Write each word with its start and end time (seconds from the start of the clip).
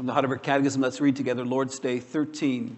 From 0.00 0.06
the 0.06 0.14
Heidelberg 0.14 0.42
Catechism, 0.42 0.80
let's 0.80 0.98
read 1.02 1.14
together 1.14 1.44
Lord's 1.44 1.78
Day 1.78 1.98
13. 1.98 2.74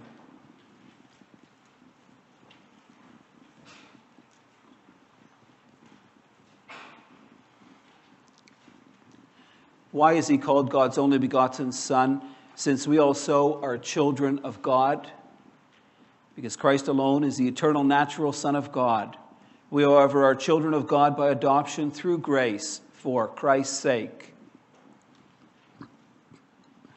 Why 9.92 10.14
is 10.14 10.26
he 10.26 10.36
called 10.36 10.70
God's 10.70 10.98
only 10.98 11.18
begotten 11.18 11.70
Son? 11.70 12.22
Since 12.56 12.88
we 12.88 12.98
also 12.98 13.62
are 13.62 13.78
children 13.78 14.40
of 14.42 14.60
God. 14.60 15.08
Because 16.34 16.56
Christ 16.56 16.88
alone 16.88 17.22
is 17.22 17.36
the 17.36 17.46
eternal 17.46 17.84
natural 17.84 18.32
Son 18.32 18.56
of 18.56 18.72
God. 18.72 19.16
We, 19.70 19.84
however, 19.84 20.24
are 20.24 20.34
children 20.34 20.74
of 20.74 20.88
God 20.88 21.16
by 21.16 21.30
adoption 21.30 21.92
through 21.92 22.18
grace 22.18 22.80
for 22.94 23.28
Christ's 23.28 23.78
sake. 23.78 24.31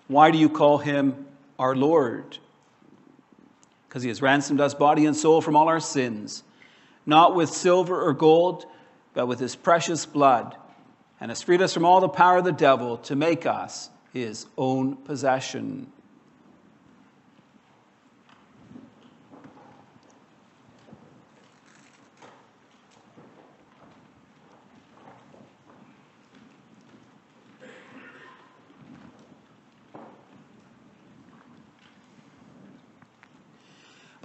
Why 0.08 0.32
do 0.32 0.38
you 0.38 0.50
call 0.50 0.78
him 0.78 1.26
our 1.58 1.76
Lord? 1.76 2.38
Because 3.88 4.04
he 4.04 4.10
has 4.10 4.22
ransomed 4.22 4.62
us 4.62 4.74
body 4.74 5.06
and 5.06 5.16
soul 5.16 5.42
from 5.42 5.56
all 5.56 5.68
our 5.68 5.80
sins, 5.80 6.44
not 7.06 7.36
with 7.36 7.50
silver 7.50 8.02
or 8.02 8.14
gold, 8.14 8.66
but 9.14 9.28
with 9.28 9.40
his 9.40 9.56
precious 9.56 10.06
blood 10.06 10.56
and 11.20 11.32
has 11.32 11.42
freed 11.42 11.62
us 11.62 11.74
from 11.74 11.86
all 11.86 12.02
the 12.02 12.10
power 12.10 12.38
of 12.38 12.44
the 12.44 12.52
devil 12.52 12.98
to 12.98 13.16
make 13.16 13.46
us 13.46 13.90
his 14.14 14.46
own 14.58 14.96
possession. 14.96 15.92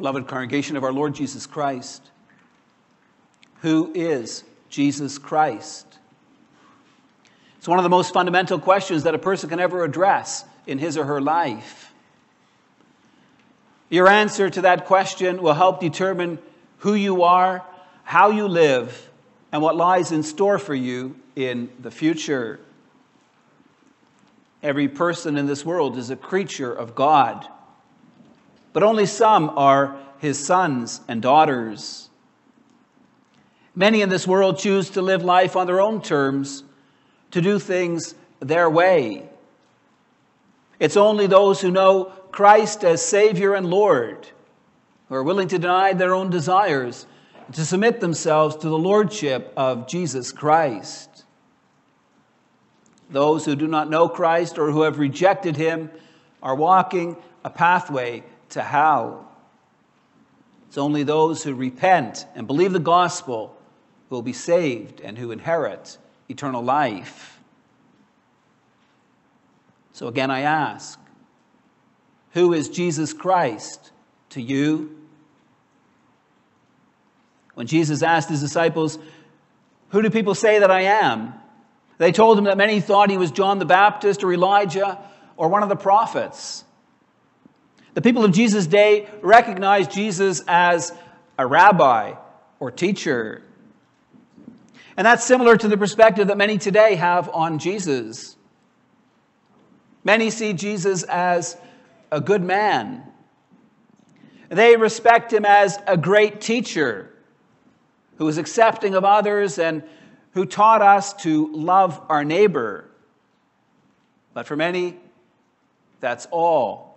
Beloved 0.01 0.29
congregation 0.29 0.79
of 0.79 0.84
our 0.84 0.95
Lord 0.95 1.15
Jesus 1.15 1.47
Christ, 1.47 2.03
who 3.61 3.93
is 3.95 4.45
Jesus 4.70 5.19
Christ? 5.19 5.87
It's 7.59 7.69
one 7.69 7.79
of 7.79 7.83
the 7.83 7.91
most 7.91 8.15
fundamental 8.15 8.59
questions 8.59 9.03
that 9.03 9.15
a 9.15 9.19
person 9.19 9.51
can 9.51 9.61
ever 9.61 9.84
address 9.84 10.47
in 10.67 10.79
his 10.79 10.97
or 10.97 11.05
her 11.05 11.20
life. 11.20 11.92
Your 13.91 14.09
answer 14.09 14.48
to 14.48 14.62
that 14.62 14.87
question 14.87 15.42
will 15.42 15.53
help 15.53 15.81
determine 15.81 16.39
who 16.79 16.95
you 16.95 17.23
are, 17.23 17.62
how 18.03 18.31
you 18.31 18.48
live, 18.48 19.11
and 19.53 19.61
what 19.61 19.77
lies 19.77 20.12
in 20.12 20.23
store 20.23 20.59
for 20.59 20.75
you 20.75 21.14
in 21.37 21.69
the 21.79 21.91
future. 21.91 22.59
Every 24.62 24.89
person 24.89 25.37
in 25.37 25.45
this 25.45 25.62
world 25.62 25.98
is 25.98 26.09
a 26.09 26.17
creature 26.17 26.73
of 26.73 26.95
God, 26.95 27.47
but 28.73 28.83
only 28.83 29.07
some 29.07 29.51
are 29.51 29.97
his 30.19 30.39
sons 30.39 31.01
and 31.09 31.23
daughters. 31.23 32.09
Many 33.75 34.03
in 34.03 34.09
this 34.09 34.27
world 34.27 34.59
choose 34.59 34.91
to 34.91 35.03
live 35.03 35.23
life 35.23 35.57
on 35.57 35.67
their 35.67 35.81
own 35.81 36.03
terms 36.03 36.65
to 37.31 37.41
do 37.41 37.59
things 37.59 38.15
their 38.41 38.69
way. 38.69 39.29
It's 40.79 40.97
only 40.97 41.27
those 41.27 41.61
who 41.61 41.71
know 41.71 42.13
Christ 42.31 42.85
as 42.85 43.05
Savior 43.05 43.55
and 43.55 43.67
Lord 43.67 44.29
who 45.11 45.17
are 45.17 45.23
willing 45.25 45.48
to 45.48 45.59
deny 45.59 45.93
their 45.93 46.15
own 46.15 46.31
desires 46.31 47.05
and 47.47 47.55
to 47.57 47.65
submit 47.67 48.01
themselves 48.01 48.57
to 48.57 48.69
the 48.69 48.79
Lordship 48.79 49.53
of 49.57 49.89
Jesus 49.89 50.31
Christ. 50.31 51.25
Those 53.11 53.45
who 53.45 53.57
do 53.57 53.67
not 53.67 53.91
know 53.91 54.09
Christ 54.09 54.57
or 54.57 54.70
who 54.70 54.83
have 54.83 55.01
rejected 55.01 55.57
Him 55.57 55.91
are 56.41 56.55
walking 56.55 57.17
a 57.45 57.51
pathway 57.51 58.23
to 58.50 58.62
hell. 58.62 59.30
It's 60.68 60.78
only 60.78 61.02
those 61.02 61.42
who 61.42 61.55
repent 61.55 62.27
and 62.34 62.46
believe 62.46 62.72
the 62.72 62.78
gospel 62.78 63.56
who 64.08 64.16
will 64.16 64.22
be 64.22 64.33
saved 64.33 65.00
and 65.00 65.18
who 65.18 65.30
inherit 65.30 65.98
eternal 66.28 66.62
life. 66.62 67.40
So 69.92 70.08
again, 70.08 70.30
I 70.30 70.40
ask 70.40 70.98
who 72.33 72.52
is 72.52 72.68
Jesus 72.68 73.12
Christ 73.12 73.90
to 74.30 74.40
you? 74.40 74.96
When 77.55 77.67
Jesus 77.67 78.02
asked 78.02 78.28
his 78.28 78.40
disciples, 78.40 78.98
Who 79.90 80.02
do 80.02 80.11
people 80.11 80.34
say 80.34 80.61
that 80.61 80.70
I 80.70 80.82
am? 80.82 81.34
They 81.98 82.12
told 82.12 82.38
him 82.38 82.44
that 82.44 82.56
many 82.56 82.80
thought 82.80 83.11
he 83.11 83.18
was 83.18 83.30
John 83.30 83.58
the 83.58 83.64
Baptist 83.67 84.24
or 84.24 84.32
Elijah 84.32 84.98
or 85.36 85.48
one 85.48 85.62
of 85.62 85.68
the 85.68 85.77
prophets. 85.77 86.64
The 87.95 88.02
people 88.02 88.24
of 88.24 88.33
Jesus' 88.33 88.67
day 88.67 89.08
recognized 89.20 89.90
Jesus 89.90 90.42
as 90.46 90.92
a 91.36 91.46
rabbi 91.46 92.14
or 92.61 92.70
teacher. 92.70 93.42
And 94.96 95.06
that's 95.06 95.24
similar 95.24 95.56
to 95.56 95.68
the 95.68 95.77
perspective 95.77 96.29
that 96.29 96.36
many 96.36 96.58
today 96.58 96.95
have 96.95 97.29
on 97.30 97.58
Jesus. 97.58 98.36
Many 100.05 100.30
see 100.30 100.52
Jesus 100.52 101.02
as 101.02 101.56
a 102.12 102.20
good 102.20 102.42
man. 102.42 103.02
They 104.48 104.77
respect 104.77 105.33
him 105.33 105.45
as 105.45 105.79
a 105.86 105.96
great 105.96 106.40
teacher 106.40 107.12
who 108.18 108.29
is 108.29 108.39
accepting 108.39 108.95
of 108.95 109.05
others 109.05 109.58
and 109.58 109.83
who 110.33 110.45
taught 110.45 110.83
us 110.83 111.12
to 111.23 111.52
love 111.52 112.00
our 112.08 112.24
neighbor. 112.24 112.90
But 114.34 114.46
for 114.46 114.56
many, 114.56 114.96
that's 116.00 116.27
all 116.30 116.89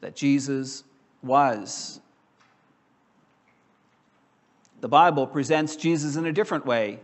that 0.00 0.14
Jesus 0.14 0.84
was. 1.22 2.00
The 4.80 4.88
Bible 4.88 5.26
presents 5.26 5.76
Jesus 5.76 6.16
in 6.16 6.26
a 6.26 6.32
different 6.32 6.66
way. 6.66 7.00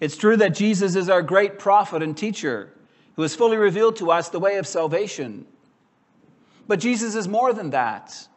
It's 0.00 0.16
true 0.16 0.36
that 0.36 0.54
Jesus 0.54 0.96
is 0.96 1.08
our 1.08 1.22
great 1.22 1.58
prophet 1.58 2.02
and 2.02 2.16
teacher 2.16 2.72
who 3.16 3.22
has 3.22 3.34
fully 3.34 3.56
revealed 3.56 3.96
to 3.96 4.10
us 4.10 4.28
the 4.28 4.40
way 4.40 4.56
of 4.56 4.66
salvation. 4.66 5.46
But 6.66 6.80
Jesus 6.80 7.14
is 7.14 7.28
more 7.28 7.52
than 7.52 7.70
that. 7.70 8.28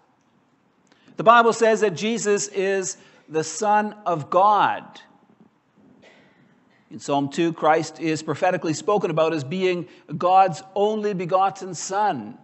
The 1.16 1.24
Bible 1.24 1.54
says 1.54 1.82
that 1.82 1.96
Jesus 1.96 2.48
is 2.48 2.98
the 3.28 3.44
Son 3.44 3.96
of 4.06 4.30
God. 4.30 5.02
In 6.92 7.00
Psalm 7.00 7.30
2, 7.30 7.54
Christ 7.54 8.00
is 8.00 8.24
prophetically 8.24 8.74
spoken 8.74 9.12
about 9.12 9.34
as 9.34 9.44
being 9.44 9.88
God's 10.18 10.64
only 10.76 11.14
begotten 11.14 11.74
Son. 11.74 12.38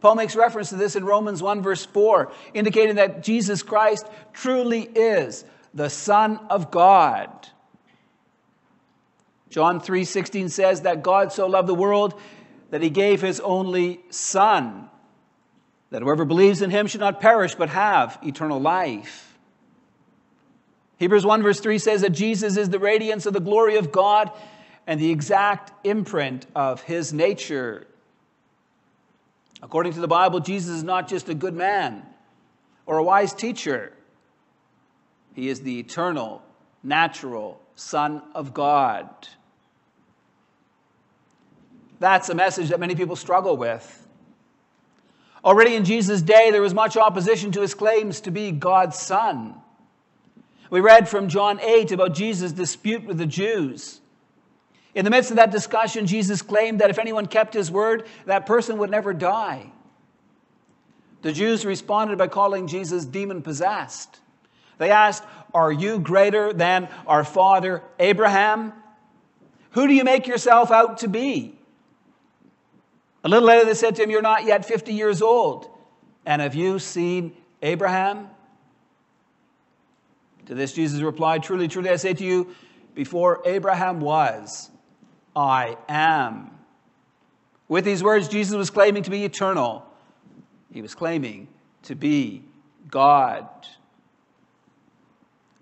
Paul 0.00 0.14
makes 0.14 0.34
reference 0.34 0.70
to 0.70 0.76
this 0.76 0.96
in 0.96 1.04
Romans 1.04 1.42
1, 1.42 1.62
verse 1.62 1.84
4, 1.84 2.32
indicating 2.54 2.96
that 2.96 3.22
Jesus 3.22 3.62
Christ 3.62 4.06
truly 4.32 4.82
is 4.82 5.44
the 5.74 5.90
Son 5.90 6.38
of 6.48 6.70
God. 6.70 7.28
John 9.50 9.80
3:16 9.80 10.48
says 10.48 10.82
that 10.82 11.02
God 11.02 11.32
so 11.32 11.46
loved 11.46 11.68
the 11.68 11.74
world 11.74 12.14
that 12.70 12.82
he 12.82 12.90
gave 12.90 13.20
his 13.20 13.40
only 13.40 14.00
son 14.10 14.88
that 15.90 16.02
whoever 16.02 16.24
believes 16.24 16.62
in 16.62 16.70
him 16.70 16.86
should 16.86 17.00
not 17.00 17.20
perish 17.20 17.56
but 17.56 17.68
have 17.68 18.18
eternal 18.22 18.60
life. 18.60 19.36
Hebrews 20.98 21.26
1 21.26 21.42
verse 21.42 21.60
3 21.60 21.78
says 21.78 22.02
that 22.02 22.10
Jesus 22.10 22.56
is 22.56 22.68
the 22.68 22.78
radiance 22.78 23.26
of 23.26 23.32
the 23.32 23.40
glory 23.40 23.76
of 23.76 23.90
God 23.90 24.30
and 24.86 25.00
the 25.00 25.10
exact 25.10 25.72
imprint 25.84 26.46
of 26.54 26.82
his 26.82 27.12
nature. 27.12 27.86
According 29.62 29.92
to 29.94 30.00
the 30.00 30.08
Bible, 30.08 30.40
Jesus 30.40 30.76
is 30.76 30.84
not 30.84 31.08
just 31.08 31.28
a 31.28 31.34
good 31.34 31.54
man 31.54 32.02
or 32.86 32.98
a 32.98 33.02
wise 33.02 33.32
teacher, 33.32 33.92
he 35.34 35.48
is 35.48 35.60
the 35.60 35.78
eternal, 35.78 36.42
natural 36.82 37.60
Son 37.76 38.22
of 38.34 38.52
God. 38.52 39.08
That's 41.98 42.30
a 42.30 42.34
message 42.34 42.70
that 42.70 42.80
many 42.80 42.94
people 42.94 43.14
struggle 43.14 43.56
with. 43.56 44.08
Already 45.44 45.74
in 45.74 45.84
Jesus' 45.84 46.22
day, 46.22 46.50
there 46.50 46.62
was 46.62 46.74
much 46.74 46.96
opposition 46.96 47.52
to 47.52 47.60
his 47.60 47.74
claims 47.74 48.20
to 48.22 48.30
be 48.30 48.50
God's 48.50 48.98
Son. 48.98 49.54
We 50.70 50.80
read 50.80 51.08
from 51.08 51.28
John 51.28 51.60
8 51.60 51.92
about 51.92 52.14
Jesus' 52.14 52.52
dispute 52.52 53.04
with 53.04 53.18
the 53.18 53.26
Jews. 53.26 53.99
In 54.94 55.04
the 55.04 55.10
midst 55.10 55.30
of 55.30 55.36
that 55.36 55.50
discussion, 55.50 56.06
Jesus 56.06 56.42
claimed 56.42 56.80
that 56.80 56.90
if 56.90 56.98
anyone 56.98 57.26
kept 57.26 57.54
his 57.54 57.70
word, 57.70 58.06
that 58.26 58.46
person 58.46 58.78
would 58.78 58.90
never 58.90 59.12
die. 59.12 59.70
The 61.22 61.32
Jews 61.32 61.64
responded 61.64 62.18
by 62.18 62.28
calling 62.28 62.66
Jesus 62.66 63.04
demon 63.04 63.42
possessed. 63.42 64.20
They 64.78 64.90
asked, 64.90 65.22
Are 65.52 65.70
you 65.70 65.98
greater 65.98 66.52
than 66.52 66.88
our 67.06 67.24
father 67.24 67.82
Abraham? 67.98 68.72
Who 69.72 69.86
do 69.86 69.92
you 69.92 70.04
make 70.04 70.26
yourself 70.26 70.70
out 70.70 70.98
to 70.98 71.08
be? 71.08 71.56
A 73.22 73.28
little 73.28 73.46
later, 73.46 73.66
they 73.66 73.74
said 73.74 73.96
to 73.96 74.02
him, 74.02 74.10
You're 74.10 74.22
not 74.22 74.44
yet 74.44 74.64
50 74.64 74.94
years 74.94 75.22
old. 75.22 75.68
And 76.24 76.42
have 76.42 76.54
you 76.54 76.78
seen 76.78 77.36
Abraham? 77.62 78.28
To 80.46 80.54
this, 80.54 80.72
Jesus 80.72 81.00
replied, 81.00 81.42
Truly, 81.42 81.68
truly, 81.68 81.90
I 81.90 81.96
say 81.96 82.14
to 82.14 82.24
you, 82.24 82.54
before 82.94 83.42
Abraham 83.44 84.00
was, 84.00 84.70
I 85.34 85.76
am. 85.88 86.50
With 87.68 87.84
these 87.84 88.02
words, 88.02 88.28
Jesus 88.28 88.56
was 88.56 88.70
claiming 88.70 89.04
to 89.04 89.10
be 89.10 89.24
eternal. 89.24 89.84
He 90.72 90.82
was 90.82 90.94
claiming 90.94 91.48
to 91.84 91.94
be 91.94 92.42
God. 92.88 93.46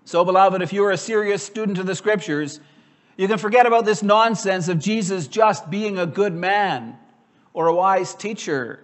So, 0.05 0.25
beloved, 0.25 0.61
if 0.61 0.73
you 0.73 0.83
are 0.85 0.91
a 0.91 0.97
serious 0.97 1.43
student 1.43 1.77
of 1.77 1.85
the 1.85 1.95
scriptures, 1.95 2.59
you 3.15 3.27
can 3.27 3.37
forget 3.37 3.67
about 3.67 3.85
this 3.85 4.01
nonsense 4.01 4.69
of 4.69 4.79
Jesus 4.79 5.27
just 5.27 5.69
being 5.69 5.99
a 5.99 6.05
good 6.05 6.33
man 6.33 6.97
or 7.53 7.67
a 7.67 7.75
wise 7.75 8.15
teacher. 8.15 8.79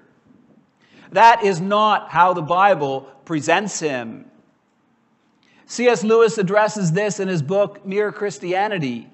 That 1.12 1.44
is 1.44 1.62
not 1.62 2.10
how 2.10 2.34
the 2.34 2.42
Bible 2.42 3.10
presents 3.24 3.80
him. 3.80 4.26
C.S. 5.66 6.04
Lewis 6.04 6.38
addresses 6.38 6.92
this 6.92 7.20
in 7.20 7.28
his 7.28 7.42
book, 7.42 7.86
Mere 7.86 8.12
Christianity. 8.12 9.10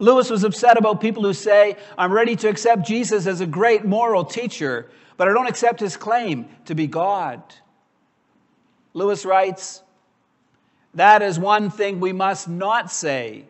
Lewis 0.00 0.30
was 0.30 0.44
upset 0.44 0.78
about 0.78 1.00
people 1.00 1.22
who 1.22 1.34
say, 1.34 1.76
I'm 1.96 2.10
ready 2.10 2.34
to 2.36 2.48
accept 2.48 2.86
Jesus 2.86 3.26
as 3.26 3.42
a 3.42 3.46
great 3.46 3.84
moral 3.84 4.24
teacher, 4.24 4.90
but 5.18 5.28
I 5.28 5.34
don't 5.34 5.46
accept 5.46 5.78
his 5.78 5.98
claim 5.98 6.48
to 6.64 6.74
be 6.74 6.86
God. 6.86 7.42
Lewis 8.94 9.26
writes, 9.26 9.82
That 10.94 11.20
is 11.20 11.38
one 11.38 11.70
thing 11.70 12.00
we 12.00 12.14
must 12.14 12.48
not 12.48 12.90
say. 12.90 13.44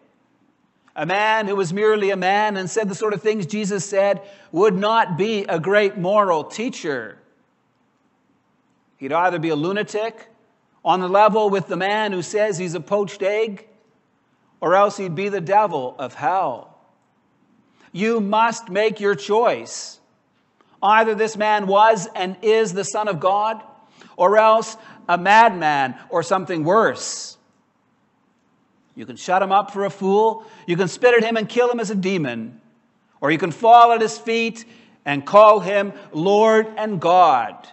A 0.97 1.07
man 1.07 1.47
who 1.47 1.55
was 1.55 1.73
merely 1.73 2.11
a 2.11 2.17
man 2.17 2.57
and 2.57 2.69
said 2.69 2.89
the 2.89 2.97
sort 2.97 3.15
of 3.15 3.23
things 3.23 3.47
Jesus 3.47 3.89
said 3.89 4.21
would 4.51 4.77
not 4.77 5.17
be 5.17 5.45
a 5.45 5.61
great 5.61 5.97
moral 5.97 6.43
teacher. 6.43 7.17
He'd 8.97 9.13
either 9.13 9.39
be 9.39 9.51
a 9.51 9.57
lunatic 9.57 10.27
on 10.85 10.99
the 10.99 11.09
level 11.09 11.49
with 11.49 11.69
the 11.69 11.77
man 11.77 12.11
who 12.11 12.23
says 12.23 12.59
he's 12.59 12.75
a 12.75 12.81
poached 12.81 13.23
egg, 13.23 13.69
or 14.61 14.75
else 14.75 14.97
he'd 14.97 15.15
be 15.15 15.29
the 15.29 15.41
devil 15.41 15.95
of 15.99 16.15
hell. 16.15 16.79
You 17.93 18.21
must 18.21 18.69
make 18.69 19.01
your 19.01 19.15
choice. 19.15 19.99
Either 20.83 21.15
this 21.15 21.37
man 21.37 21.67
was 21.67 22.09
and 22.15 22.37
is 22.43 22.73
the 22.73 22.85
Son 22.85 23.09
of 23.09 23.21
God, 23.21 23.63
or 24.17 24.39
else 24.39 24.77
a 25.09 25.19
madman 25.19 25.95
or 26.09 26.23
something 26.23 26.65
worse. 26.65 27.37
You 28.95 29.07
can 29.07 29.17
shut 29.17 29.43
him 29.43 29.53
up 29.53 29.73
for 29.73 29.85
a 29.85 29.91
fool, 29.91 30.45
you 30.67 30.77
can 30.77 30.89
spit 30.89 31.15
at 31.15 31.25
him 31.25 31.37
and 31.37 31.49
kill 31.49 31.71
him 31.71 31.81
as 31.81 31.91
a 31.91 31.95
demon, 31.95 32.61
or 33.21 33.31
you 33.31 33.39
can 33.39 33.51
fall 33.51 33.93
at 33.93 34.01
his 34.01 34.19
feet 34.19 34.65
and 35.05 35.25
call 35.25 35.61
him 35.61 35.93
Lord 36.13 36.67
and 36.77 37.01
God. 37.01 37.69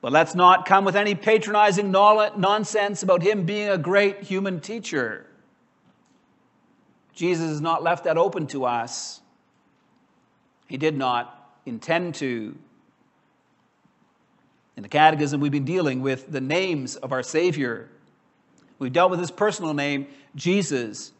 But 0.00 0.12
let's 0.12 0.34
not 0.34 0.66
come 0.66 0.84
with 0.84 0.96
any 0.96 1.14
patronizing 1.14 1.90
nonsense 1.90 3.02
about 3.02 3.22
him 3.22 3.44
being 3.44 3.68
a 3.68 3.78
great 3.78 4.22
human 4.22 4.60
teacher. 4.60 5.26
Jesus 7.18 7.48
has 7.48 7.60
not 7.60 7.82
left 7.82 8.04
that 8.04 8.16
open 8.16 8.46
to 8.46 8.64
us. 8.64 9.20
He 10.68 10.76
did 10.76 10.96
not 10.96 11.52
intend 11.66 12.14
to. 12.16 12.56
In 14.76 14.84
the 14.84 14.88
Catechism, 14.88 15.40
we've 15.40 15.50
been 15.50 15.64
dealing 15.64 16.00
with 16.00 16.30
the 16.30 16.40
names 16.40 16.94
of 16.94 17.10
our 17.10 17.24
Savior. 17.24 17.88
We've 18.78 18.92
dealt 18.92 19.10
with 19.10 19.18
his 19.18 19.32
personal 19.32 19.74
name, 19.74 20.06
Jesus. 20.36 21.10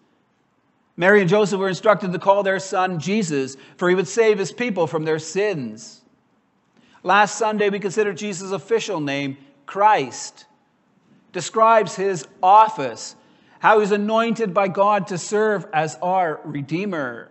Mary 0.96 1.20
and 1.20 1.28
Joseph 1.28 1.58
were 1.58 1.68
instructed 1.68 2.12
to 2.12 2.18
call 2.20 2.44
their 2.44 2.60
son 2.60 3.00
Jesus, 3.00 3.56
for 3.76 3.88
he 3.88 3.96
would 3.96 4.06
save 4.06 4.38
his 4.38 4.52
people 4.52 4.86
from 4.86 5.04
their 5.04 5.18
sins. 5.18 6.02
Last 7.02 7.36
Sunday, 7.36 7.70
we 7.70 7.80
considered 7.80 8.16
Jesus' 8.16 8.52
official 8.52 9.00
name, 9.00 9.36
Christ. 9.66 10.44
Describes 11.32 11.96
his 11.96 12.24
office, 12.40 13.16
how 13.58 13.80
he's 13.80 13.92
anointed 13.92 14.54
by 14.54 14.68
God 14.68 15.08
to 15.08 15.18
serve 15.18 15.66
as 15.72 15.96
our 16.02 16.40
Redeemer. 16.44 17.30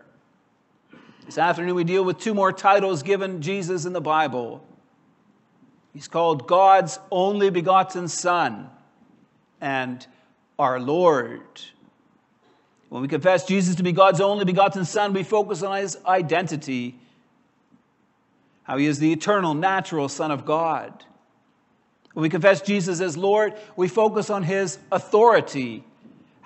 This 1.25 1.37
afternoon, 1.37 1.75
we 1.75 1.83
deal 1.83 2.03
with 2.03 2.19
two 2.19 2.33
more 2.33 2.51
titles 2.51 3.03
given 3.03 3.41
Jesus 3.41 3.85
in 3.85 3.93
the 3.93 4.01
Bible. 4.01 4.65
He's 5.93 6.07
called 6.07 6.47
God's 6.47 6.99
only 7.11 7.49
begotten 7.49 8.07
Son 8.07 8.69
and 9.59 10.05
our 10.59 10.79
Lord. 10.79 11.41
When 12.89 13.01
we 13.01 13.07
confess 13.07 13.45
Jesus 13.45 13.75
to 13.75 13.83
be 13.83 13.91
God's 13.91 14.21
only 14.21 14.45
begotten 14.45 14.85
Son, 14.85 15.13
we 15.13 15.23
focus 15.23 15.63
on 15.63 15.77
his 15.77 15.97
identity 16.05 16.95
how 18.63 18.77
he 18.77 18.85
is 18.85 18.99
the 18.99 19.13
eternal, 19.13 19.53
natural 19.53 20.09
Son 20.09 20.29
of 20.29 20.45
God. 20.45 21.05
When 22.13 22.21
we 22.21 22.29
confess 22.29 22.61
Jesus 22.61 22.99
as 22.99 23.15
Lord, 23.15 23.53
we 23.77 23.87
focus 23.87 24.29
on 24.29 24.43
his 24.43 24.77
authority, 24.91 25.85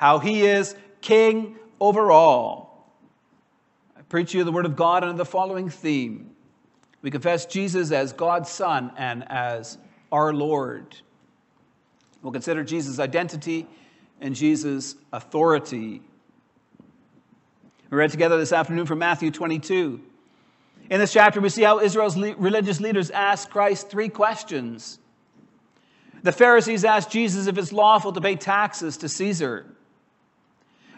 how 0.02 0.18
he 0.18 0.42
is 0.48 0.76
king 1.00 1.56
over 1.80 2.12
all. 2.12 2.92
I 3.96 4.02
preach 4.02 4.34
you 4.34 4.44
the 4.44 4.52
word 4.52 4.66
of 4.66 4.76
God 4.76 5.04
under 5.04 5.16
the 5.16 5.26
following 5.26 5.70
theme. 5.70 6.32
We 7.04 7.12
confess 7.12 7.46
Jesus 7.46 7.92
as 7.92 8.12
God's 8.12 8.50
Son 8.50 8.92
and 8.98 9.24
as 9.30 9.78
our 10.12 10.34
Lord. 10.34 10.96
We'll 12.24 12.34
consider 12.34 12.64
Jesus' 12.64 12.98
identity 12.98 13.68
and 14.20 14.34
Jesus' 14.34 14.96
authority. 15.14 16.02
We 17.92 17.98
read 17.98 18.10
together 18.10 18.40
this 18.40 18.54
afternoon 18.54 18.88
from 18.88 18.98
Matthew 18.98 19.30
22. 19.30 20.02
In 20.90 21.00
this 21.00 21.14
chapter, 21.14 21.40
we 21.40 21.50
see 21.50 21.62
how 21.62 21.80
Israel's 21.80 22.18
religious 22.18 22.80
leaders 22.80 23.12
asked 23.12 23.52
Christ 23.52 23.92
three 23.92 24.10
questions. 24.10 24.98
The 26.24 26.32
Pharisees 26.32 26.86
asked 26.86 27.12
Jesus 27.12 27.46
if 27.46 27.60
it's 27.60 27.72
lawful 27.72 28.14
to 28.14 28.22
pay 28.22 28.36
taxes 28.36 28.98
to 28.98 29.08
Caesar. 29.08 29.68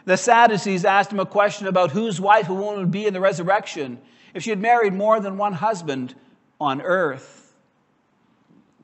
The 0.06 0.18
Sadducees 0.18 0.86
asked 0.86 1.12
him 1.12 1.20
a 1.20 1.26
question 1.26 1.68
about 1.68 1.92
whose 1.92 2.20
wife 2.20 2.50
a 2.50 2.54
woman 2.54 2.80
would 2.80 2.92
be 2.92 3.06
in 3.06 3.14
the 3.14 3.22
resurrection 3.22 4.00
if 4.34 4.44
she 4.44 4.50
had 4.50 4.60
married 4.60 4.94
more 4.94 5.20
than 5.20 5.38
one 5.38 5.54
husband 5.54 6.14
on 6.60 6.82
earth. 6.82 7.56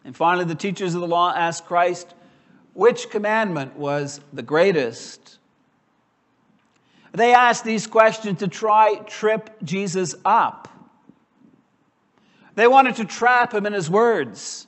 And 0.06 0.16
finally, 0.16 0.46
the 0.46 0.56
teachers 0.56 0.96
of 0.96 1.02
the 1.02 1.08
law 1.08 1.34
asked 1.36 1.66
Christ 1.66 2.14
which 2.74 3.10
commandment 3.10 3.76
was 3.76 4.22
the 4.32 4.42
greatest. 4.42 5.38
They 7.12 7.34
asked 7.34 7.66
these 7.66 7.88
questions 7.88 8.40
to 8.40 8.48
try 8.48 8.96
trip 9.06 9.50
Jesus 9.64 10.16
up. 10.24 10.68
They 12.56 12.68
wanted 12.68 12.96
to 12.96 13.06
trap 13.06 13.54
him 13.54 13.66
in 13.66 13.74
his 13.74 13.90
words. 13.90 14.68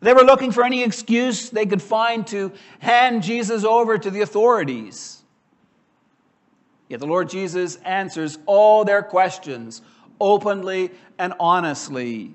They 0.00 0.12
were 0.12 0.22
looking 0.22 0.52
for 0.52 0.64
any 0.64 0.82
excuse 0.84 1.50
they 1.50 1.66
could 1.66 1.82
find 1.82 2.26
to 2.28 2.52
hand 2.78 3.22
Jesus 3.22 3.64
over 3.64 3.98
to 3.98 4.10
the 4.10 4.20
authorities. 4.20 5.22
Yet 6.88 7.00
the 7.00 7.06
Lord 7.06 7.28
Jesus 7.28 7.76
answers 7.76 8.38
all 8.46 8.84
their 8.84 9.02
questions 9.02 9.82
openly 10.20 10.90
and 11.18 11.34
honestly. 11.38 12.34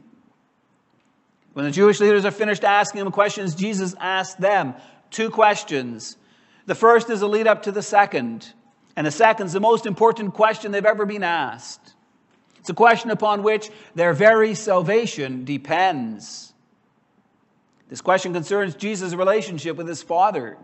When 1.53 1.65
the 1.65 1.71
Jewish 1.71 1.99
leaders 1.99 2.25
are 2.25 2.31
finished 2.31 2.63
asking 2.63 3.01
him 3.01 3.11
questions, 3.11 3.55
Jesus 3.55 3.95
asks 3.99 4.35
them 4.35 4.75
two 5.09 5.29
questions. 5.29 6.17
The 6.65 6.75
first 6.75 7.09
is 7.09 7.21
a 7.21 7.27
lead 7.27 7.47
up 7.47 7.63
to 7.63 7.71
the 7.71 7.81
second, 7.81 8.51
and 8.95 9.05
the 9.05 9.11
second 9.11 9.47
is 9.47 9.53
the 9.53 9.59
most 9.59 9.85
important 9.85 10.33
question 10.33 10.71
they've 10.71 10.85
ever 10.85 11.05
been 11.05 11.23
asked. 11.23 11.93
It's 12.59 12.69
a 12.69 12.73
question 12.73 13.11
upon 13.11 13.43
which 13.43 13.69
their 13.93 14.13
very 14.13 14.55
salvation 14.55 15.45
depends. 15.45 16.52
This 17.93 18.01
question 18.01 18.33
concerns 18.33 18.73
Jesus' 18.73 19.13
relationship 19.13 19.77
with 19.77 19.87
his 19.87 20.01
Father. 20.01 20.57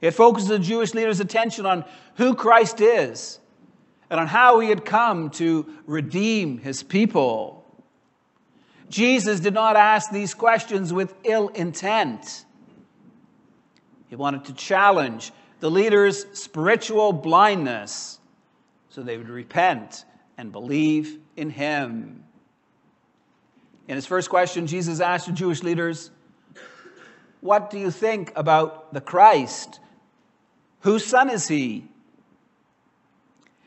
It 0.00 0.12
focuses 0.12 0.48
the 0.48 0.58
Jewish 0.58 0.94
leaders' 0.94 1.20
attention 1.20 1.66
on 1.66 1.84
who 2.14 2.34
Christ 2.34 2.80
is 2.80 3.40
and 4.08 4.18
on 4.18 4.26
how 4.26 4.58
he 4.60 4.70
had 4.70 4.86
come 4.86 5.28
to 5.32 5.66
redeem 5.84 6.56
his 6.56 6.82
people. 6.82 7.66
Jesus 8.88 9.38
did 9.38 9.52
not 9.52 9.76
ask 9.76 10.10
these 10.10 10.32
questions 10.32 10.94
with 10.94 11.14
ill 11.24 11.48
intent. 11.48 12.46
He 14.06 14.16
wanted 14.16 14.46
to 14.46 14.54
challenge 14.54 15.30
the 15.60 15.70
leaders' 15.70 16.24
spiritual 16.32 17.12
blindness 17.12 18.18
so 18.88 19.02
they 19.02 19.18
would 19.18 19.28
repent 19.28 20.06
and 20.38 20.50
believe 20.50 21.18
in 21.36 21.50
him. 21.50 22.24
In 23.86 23.96
his 23.96 24.06
first 24.06 24.30
question, 24.30 24.66
Jesus 24.66 25.00
asked 25.00 25.26
the 25.26 25.32
Jewish 25.32 25.62
leaders, 25.62 26.10
What 27.40 27.70
do 27.70 27.78
you 27.78 27.90
think 27.90 28.32
about 28.34 28.94
the 28.94 29.00
Christ? 29.00 29.80
Whose 30.80 31.04
son 31.04 31.30
is 31.30 31.48
he? 31.48 31.86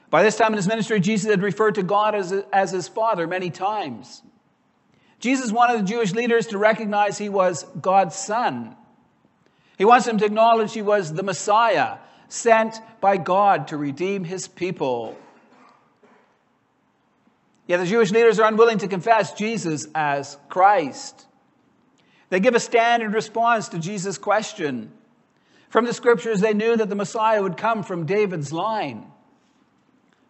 By 0.09 0.23
this 0.23 0.37
time 0.37 0.53
in 0.53 0.57
his 0.57 0.67
ministry, 0.67 0.99
Jesus 0.99 1.29
had 1.29 1.41
referred 1.41 1.75
to 1.75 1.83
God 1.83 2.15
as, 2.15 2.31
as 2.53 2.71
his 2.71 2.87
father 2.87 3.27
many 3.27 3.49
times. 3.49 4.21
Jesus 5.19 5.51
wanted 5.51 5.79
the 5.79 5.85
Jewish 5.85 6.13
leaders 6.13 6.47
to 6.47 6.57
recognize 6.57 7.17
he 7.17 7.29
was 7.29 7.63
God's 7.81 8.15
son. 8.15 8.75
He 9.77 9.85
wants 9.85 10.05
them 10.05 10.17
to 10.19 10.25
acknowledge 10.25 10.73
he 10.73 10.81
was 10.81 11.13
the 11.13 11.23
Messiah, 11.23 11.97
sent 12.29 12.79
by 13.01 13.17
God 13.17 13.67
to 13.69 13.77
redeem 13.77 14.23
his 14.23 14.47
people. 14.47 15.17
Yet 17.67 17.77
the 17.77 17.85
Jewish 17.85 18.11
leaders 18.11 18.39
are 18.39 18.47
unwilling 18.47 18.77
to 18.79 18.87
confess 18.87 19.33
Jesus 19.33 19.87
as 19.93 20.37
Christ. 20.47 21.25
They 22.29 22.39
give 22.39 22.55
a 22.55 22.59
standard 22.59 23.13
response 23.13 23.69
to 23.69 23.79
Jesus' 23.79 24.17
question. 24.17 24.91
From 25.69 25.85
the 25.85 25.93
scriptures, 25.93 26.39
they 26.39 26.53
knew 26.53 26.77
that 26.77 26.89
the 26.89 26.95
Messiah 26.95 27.43
would 27.43 27.57
come 27.57 27.83
from 27.83 28.05
David's 28.05 28.53
line. 28.53 29.11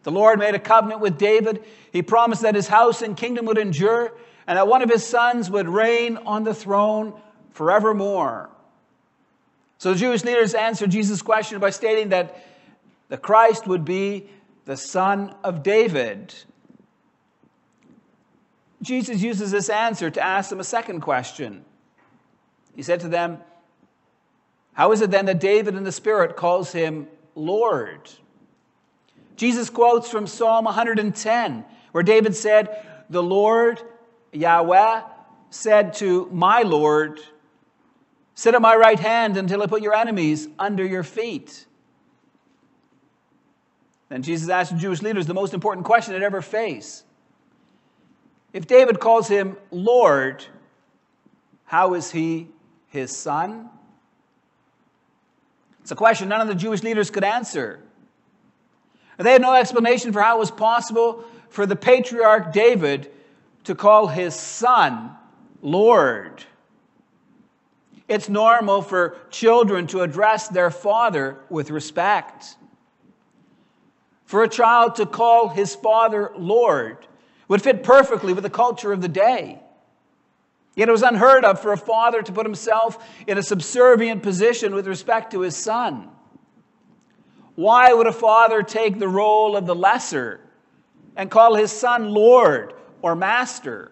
The 0.04 0.12
Lord 0.12 0.40
made 0.40 0.56
a 0.56 0.60
covenant 0.60 1.02
with 1.02 1.18
David. 1.18 1.64
He 1.92 2.02
promised 2.02 2.42
that 2.42 2.56
his 2.56 2.68
house 2.68 3.02
and 3.02 3.16
kingdom 3.16 3.46
would 3.46 3.58
endure 3.58 4.14
and 4.48 4.58
that 4.58 4.68
one 4.68 4.82
of 4.82 4.90
his 4.90 5.06
sons 5.06 5.52
would 5.52 5.68
reign 5.68 6.18
on 6.18 6.44
the 6.44 6.54
throne 6.54 7.14
forevermore. 7.52 8.50
So 9.78 9.94
the 9.94 10.00
Jewish 10.00 10.24
leaders 10.24 10.54
answered 10.56 10.90
Jesus' 10.90 11.22
question 11.22 11.60
by 11.60 11.70
stating 11.70 12.10
that 12.10 12.42
the 13.10 13.18
Christ 13.18 13.68
would 13.68 13.86
be 13.86 14.30
the 14.66 14.78
son 14.78 15.36
of 15.44 15.62
David. 15.62 16.34
Jesus 18.82 19.22
uses 19.22 19.52
this 19.52 19.70
answer 19.70 20.10
to 20.10 20.24
ask 20.24 20.50
them 20.50 20.60
a 20.60 20.64
second 20.64 21.02
question. 21.02 21.66
He 22.76 22.84
said 22.84 23.00
to 23.02 23.08
them, 23.08 23.40
How 24.74 24.92
is 24.92 25.02
it 25.02 25.12
then 25.12 25.26
that 25.26 25.40
David 25.40 25.76
in 25.76 25.84
the 25.84 25.92
Spirit 25.92 26.36
calls 26.36 26.72
him 26.72 27.08
Lord? 27.34 28.10
Jesus 29.36 29.70
quotes 29.70 30.10
from 30.10 30.28
Psalm 30.28 30.66
110, 30.66 31.66
where 31.92 32.04
David 32.04 32.36
said, 32.36 32.86
The 33.10 33.24
Lord, 33.24 33.82
Yahweh, 34.32 35.02
said 35.50 35.94
to 35.96 36.28
my 36.32 36.62
Lord, 36.62 37.20
Sit 38.36 38.54
at 38.54 38.62
my 38.62 38.76
right 38.76 39.00
hand 39.00 39.38
until 39.38 39.64
I 39.64 39.66
put 39.66 39.82
your 39.82 39.96
enemies 39.96 40.48
under 40.60 40.86
your 40.86 41.04
feet. 41.04 41.66
Then 44.10 44.22
Jesus 44.22 44.50
asked 44.50 44.72
the 44.72 44.78
Jewish 44.78 45.02
leaders 45.02 45.26
the 45.26 45.34
most 45.34 45.56
important 45.56 45.86
question 45.86 46.14
they'd 46.14 46.24
ever 46.24 46.42
face. 46.42 47.04
If 48.58 48.66
David 48.66 49.00
calls 49.00 49.28
him 49.28 49.56
Lord, 49.70 50.44
how 51.66 51.94
is 51.94 52.10
he 52.10 52.48
his 52.88 53.16
son? 53.16 53.70
It's 55.82 55.92
a 55.92 55.96
question 55.96 56.28
none 56.28 56.42
of 56.42 56.48
the 56.48 56.56
Jewish 56.56 56.82
leaders 56.82 57.12
could 57.12 57.24
answer. 57.24 57.84
They 59.20 59.32
had 59.32 59.44
no 59.44 59.54
explanation 59.54 60.12
for 60.12 60.24
how 60.24 60.38
it 60.38 60.40
was 60.40 60.50
possible 60.50 61.24
for 61.50 61.68
the 61.68 61.76
patriarch 61.76 62.52
David 62.52 63.12
to 63.66 63.76
call 63.76 64.08
his 64.08 64.34
son 64.34 65.12
Lord. 65.62 66.44
It's 68.08 68.28
normal 68.28 68.82
for 68.82 69.18
children 69.30 69.86
to 69.86 70.02
address 70.02 70.48
their 70.48 70.72
father 70.72 71.38
with 71.52 71.70
respect. 71.70 72.56
For 74.26 74.42
a 74.42 74.50
child 74.50 74.96
to 74.96 75.06
call 75.06 75.50
his 75.50 75.76
father 75.76 76.32
Lord 76.36 77.06
would 77.48 77.62
fit 77.62 77.84
perfectly 77.84 78.34
with 78.34 78.44
the 78.44 78.50
culture 78.50 78.92
of 78.92 79.02
the 79.02 79.08
day. 79.08 79.60
Yet 80.76 80.90
it 80.90 80.92
was 80.92 81.02
unheard 81.02 81.44
of 81.44 81.60
for 81.60 81.74
a 81.74 81.78
father 81.78 82.22
to 82.22 82.32
put 82.32 82.46
himself 82.46 83.04
in 83.26 83.38
a 83.38 83.44
subservient 83.44 84.22
position 84.22 84.76
with 84.76 84.88
respect 84.88 85.32
to 85.32 85.42
his 85.42 85.56
son. 85.56 86.10
Why 87.56 87.92
would 87.92 88.06
a 88.06 88.12
father 88.12 88.62
take 88.62 89.00
the 89.00 89.08
role 89.08 89.58
of 89.58 89.66
the 89.66 89.74
lesser 89.74 90.40
and 91.16 91.32
call 91.32 91.56
his 91.56 91.72
son 91.72 92.10
Lord 92.10 92.76
or 93.02 93.16
Master? 93.16 93.92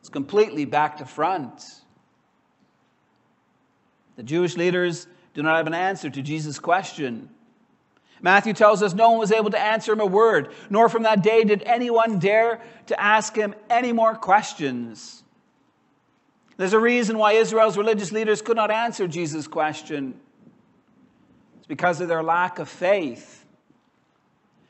It's 0.00 0.08
completely 0.08 0.64
back 0.64 0.96
to 0.96 1.04
front. 1.04 1.64
The 4.16 4.24
Jewish 4.24 4.56
leaders 4.56 5.06
do 5.34 5.42
not 5.42 5.56
have 5.56 5.66
an 5.68 5.74
answer 5.74 6.10
to 6.10 6.22
Jesus' 6.22 6.58
question. 6.58 7.30
Matthew 8.24 8.54
tells 8.54 8.82
us 8.82 8.94
no 8.94 9.10
one 9.10 9.18
was 9.18 9.30
able 9.30 9.50
to 9.50 9.60
answer 9.60 9.92
him 9.92 10.00
a 10.00 10.06
word, 10.06 10.54
nor 10.70 10.88
from 10.88 11.02
that 11.02 11.22
day 11.22 11.44
did 11.44 11.62
anyone 11.64 12.18
dare 12.18 12.62
to 12.86 12.98
ask 12.98 13.36
him 13.36 13.54
any 13.68 13.92
more 13.92 14.14
questions. 14.14 15.22
There's 16.56 16.72
a 16.72 16.78
reason 16.78 17.18
why 17.18 17.32
Israel's 17.32 17.76
religious 17.76 18.12
leaders 18.12 18.40
could 18.40 18.56
not 18.56 18.70
answer 18.70 19.06
Jesus' 19.06 19.46
question. 19.46 20.18
It's 21.58 21.66
because 21.66 22.00
of 22.00 22.08
their 22.08 22.22
lack 22.22 22.58
of 22.58 22.66
faith. 22.66 23.44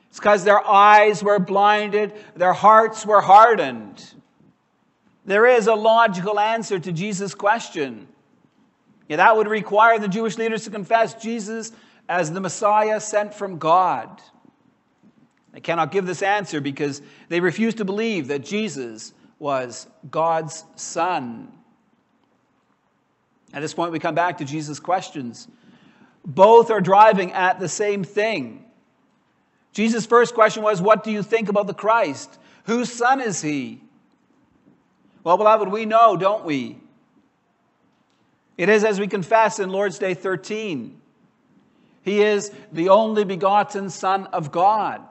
It's 0.09 0.19
because 0.19 0.43
their 0.43 0.59
eyes 0.67 1.23
were 1.23 1.39
blinded, 1.39 2.11
their 2.35 2.51
hearts 2.51 3.05
were 3.05 3.21
hardened. 3.21 4.03
There 5.23 5.45
is 5.45 5.67
a 5.67 5.75
logical 5.75 6.41
answer 6.41 6.77
to 6.77 6.91
Jesus' 6.91 7.33
question. 7.33 8.09
Yeah, 9.07 9.15
that 9.15 9.37
would 9.37 9.47
require 9.47 9.97
the 9.97 10.09
Jewish 10.09 10.37
leaders 10.37 10.65
to 10.65 10.71
confess 10.71 11.13
Jesus 11.13 11.71
as 12.07 12.31
the 12.31 12.41
Messiah 12.41 12.99
sent 12.99 13.33
from 13.33 13.57
God? 13.57 14.21
They 15.51 15.61
cannot 15.61 15.91
give 15.91 16.05
this 16.05 16.21
answer 16.21 16.59
because 16.59 17.01
they 17.29 17.39
refuse 17.39 17.75
to 17.75 17.85
believe 17.85 18.27
that 18.27 18.43
Jesus 18.43 19.13
was 19.39 19.87
God's 20.11 20.65
Son. 20.75 21.51
At 23.53 23.61
this 23.61 23.73
point, 23.73 23.93
we 23.93 23.99
come 23.99 24.15
back 24.15 24.39
to 24.39 24.45
Jesus' 24.45 24.79
questions. 24.79 25.47
Both 26.25 26.71
are 26.71 26.81
driving 26.81 27.31
at 27.31 27.59
the 27.59 27.69
same 27.69 28.03
thing. 28.03 28.65
Jesus' 29.71 30.05
first 30.05 30.33
question 30.33 30.61
was, 30.61 30.81
What 30.81 31.03
do 31.03 31.11
you 31.11 31.23
think 31.23 31.47
about 31.47 31.67
the 31.67 31.73
Christ? 31.73 32.37
Whose 32.65 32.91
son 32.91 33.21
is 33.21 33.41
he? 33.41 33.81
Well, 35.23 35.37
beloved, 35.37 35.69
we 35.69 35.85
know, 35.85 36.17
don't 36.17 36.43
we? 36.43 36.79
It 38.57 38.69
is 38.69 38.83
as 38.83 38.99
we 38.99 39.07
confess 39.07 39.59
in 39.59 39.69
Lord's 39.69 39.99
Day 39.99 40.13
13 40.13 40.99
he 42.05 42.21
is 42.21 42.51
the 42.71 42.89
only 42.89 43.25
begotten 43.25 43.89
Son 43.89 44.27
of 44.27 44.51
God. 44.51 45.01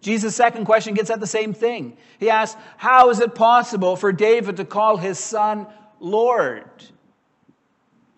Jesus' 0.00 0.34
second 0.34 0.64
question 0.64 0.94
gets 0.94 1.10
at 1.10 1.20
the 1.20 1.26
same 1.26 1.52
thing. 1.52 1.98
He 2.18 2.30
asks, 2.30 2.58
How 2.78 3.10
is 3.10 3.20
it 3.20 3.34
possible 3.34 3.94
for 3.94 4.10
David 4.10 4.56
to 4.56 4.64
call 4.64 4.96
his 4.96 5.18
son 5.18 5.66
Lord? 6.00 6.64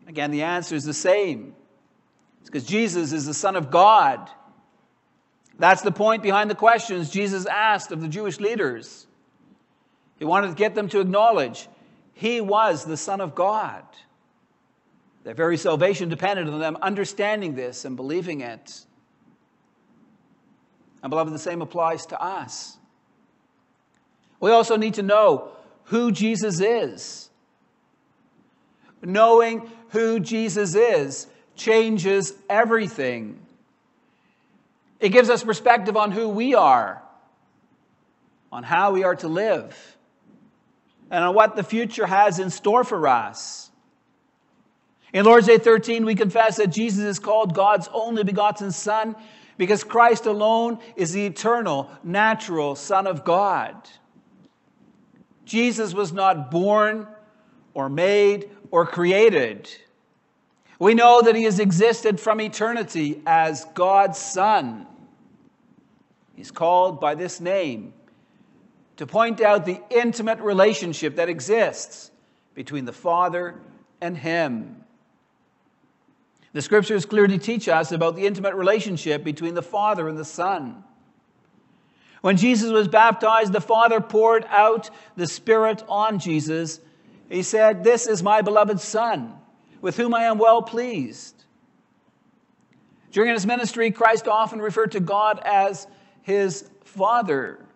Again, 0.07 0.31
the 0.31 0.43
answer 0.43 0.77
is 0.77 0.85
the 0.85 0.95
same. 0.95 1.57
It's 2.41 2.49
because 2.49 2.65
Jesus 2.65 3.13
is 3.13 3.27
the 3.27 3.35
Son 3.35 3.57
of 3.57 3.73
God. 3.73 4.31
That's 5.59 5.83
the 5.83 5.93
point 5.93 6.23
behind 6.23 6.49
the 6.49 6.55
questions 6.55 7.11
Jesus 7.11 7.45
asked 7.47 7.91
of 7.91 8.01
the 8.01 8.09
Jewish 8.09 8.39
leaders. 8.39 9.07
He 10.19 10.25
wanted 10.25 10.49
to 10.49 10.55
get 10.55 10.77
them 10.77 10.89
to 10.91 11.01
acknowledge 11.01 11.69
he 12.13 12.41
was 12.41 12.85
the 12.85 12.97
Son 12.97 13.21
of 13.21 13.35
God. 13.35 13.83
Their 15.25 15.35
very 15.35 15.57
salvation 15.57 16.11
depended 16.11 16.49
on 16.49 16.61
them 16.61 16.77
understanding 16.81 17.55
this 17.55 17.85
and 17.85 17.97
believing 17.97 18.43
it. 18.43 18.85
And, 21.03 21.11
beloved, 21.11 21.33
the 21.35 21.39
same 21.39 21.63
applies 21.63 22.07
to 22.07 22.21
us. 22.21 22.77
We 24.39 24.51
also 24.51 24.77
need 24.77 24.95
to 24.95 25.03
know 25.03 25.49
who 25.85 26.13
Jesus 26.13 26.61
is. 26.61 27.31
Knowing 29.03 29.71
who 29.91 30.21
Jesus 30.21 30.75
is 30.75 31.27
changes 31.57 32.35
everything. 32.49 33.39
It 35.01 35.11
gives 35.11 35.31
us 35.31 35.45
perspective 35.45 35.97
on 35.97 36.11
who 36.11 36.29
we 36.29 36.55
are, 36.55 37.03
on 38.51 38.63
how 38.63 38.93
we 38.93 39.05
are 39.05 39.17
to 39.17 39.29
live, 39.29 39.97
and 41.11 41.25
on 41.25 41.35
what 41.35 41.57
the 41.57 41.63
future 41.63 42.07
has 42.07 42.39
in 42.39 42.51
store 42.51 42.85
for 42.85 43.07
us. 43.07 43.71
In 45.15 45.25
Lord's 45.25 45.47
Day 45.47 45.59
13, 45.59 46.05
we 46.05 46.17
confess 46.17 46.57
that 46.57 46.73
Jesus 46.73 47.05
is 47.05 47.19
called 47.21 47.55
God's 47.55 47.89
only 47.93 48.25
begotten 48.25 48.73
Son 48.73 49.15
because 49.57 49.85
Christ 49.85 50.27
alone 50.27 50.81
is 50.97 51.13
the 51.13 51.25
eternal, 51.25 51.89
natural 52.03 52.75
Son 52.75 53.07
of 53.07 53.25
God. 53.25 53.77
Jesus 55.45 55.95
was 55.95 56.13
not 56.13 56.51
born 56.51 57.07
or 57.75 57.89
made 57.89 58.51
or 58.73 58.87
created. 58.87 59.71
We 60.81 60.95
know 60.95 61.23
that 61.23 61.37
he 61.37 61.45
has 61.45 61.61
existed 61.61 62.19
from 62.19 62.41
eternity 62.41 63.23
as 63.25 63.65
God's 63.67 64.19
Son. 64.19 64.85
He's 66.35 66.51
called 66.51 67.01
by 67.01 67.15
this 67.15 67.41
name 67.41 67.95
to 68.97 69.07
point 69.07 69.41
out 69.41 69.65
the 69.65 69.81
intimate 69.91 70.41
relationship 70.41 71.17
that 71.17 71.29
exists 71.29 72.11
between 72.55 72.85
the 72.85 72.93
Father 72.93 73.61
and 74.01 74.19
him. 74.19 74.84
The 76.55 76.63
scriptures 76.63 77.05
clearly 77.05 77.39
teach 77.39 77.69
us 77.69 77.91
about 77.91 78.15
the 78.15 78.27
intimate 78.27 78.55
relationship 78.55 79.25
between 79.25 79.55
the 79.55 79.63
Father 79.63 80.09
and 80.09 80.17
the 80.17 80.25
Son. 80.25 80.85
When 82.21 82.37
Jesus 82.37 82.71
was 82.71 82.87
baptized, 82.87 83.53
the 83.53 83.61
Father 83.61 84.01
poured 84.01 84.47
out 84.49 84.89
the 85.17 85.27
Spirit 85.27 85.83
on 85.89 86.21
Jesus. 86.21 86.81
He 87.29 87.43
said, 87.43 87.83
This 87.83 88.07
is 88.07 88.23
my 88.23 88.41
beloved 88.41 88.81
Son, 88.81 89.35
with 89.83 89.97
whom 89.97 90.15
I 90.15 90.23
am 90.23 90.39
well 90.39 90.63
pleased. 90.63 91.45
During 93.11 93.33
his 93.33 93.47
ministry, 93.47 93.91
Christ 93.91 94.29
often 94.29 94.63
referred 94.63 94.93
to 94.93 95.01
God 95.01 95.43
as 95.45 95.89
his 96.23 96.71
Father. 96.85 97.67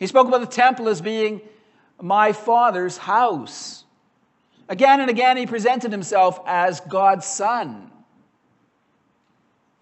He 0.00 0.08
spoke 0.08 0.26
about 0.26 0.40
the 0.40 0.46
temple 0.46 0.88
as 0.88 1.00
being 1.00 1.40
my 2.02 2.32
Father's 2.32 2.96
house. 2.96 3.85
Again 4.68 5.00
and 5.00 5.10
again, 5.10 5.36
he 5.36 5.46
presented 5.46 5.92
himself 5.92 6.40
as 6.46 6.80
God's 6.80 7.26
son. 7.26 7.90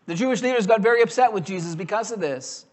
The 0.07 0.15
Jewish 0.15 0.43
leaders 0.43 0.67
got 0.67 0.81
very 0.81 1.03
upset 1.03 1.33
with 1.33 1.45
Jesus 1.45 1.75
because 1.75 2.13
of 2.13 2.21
this. 2.21 2.67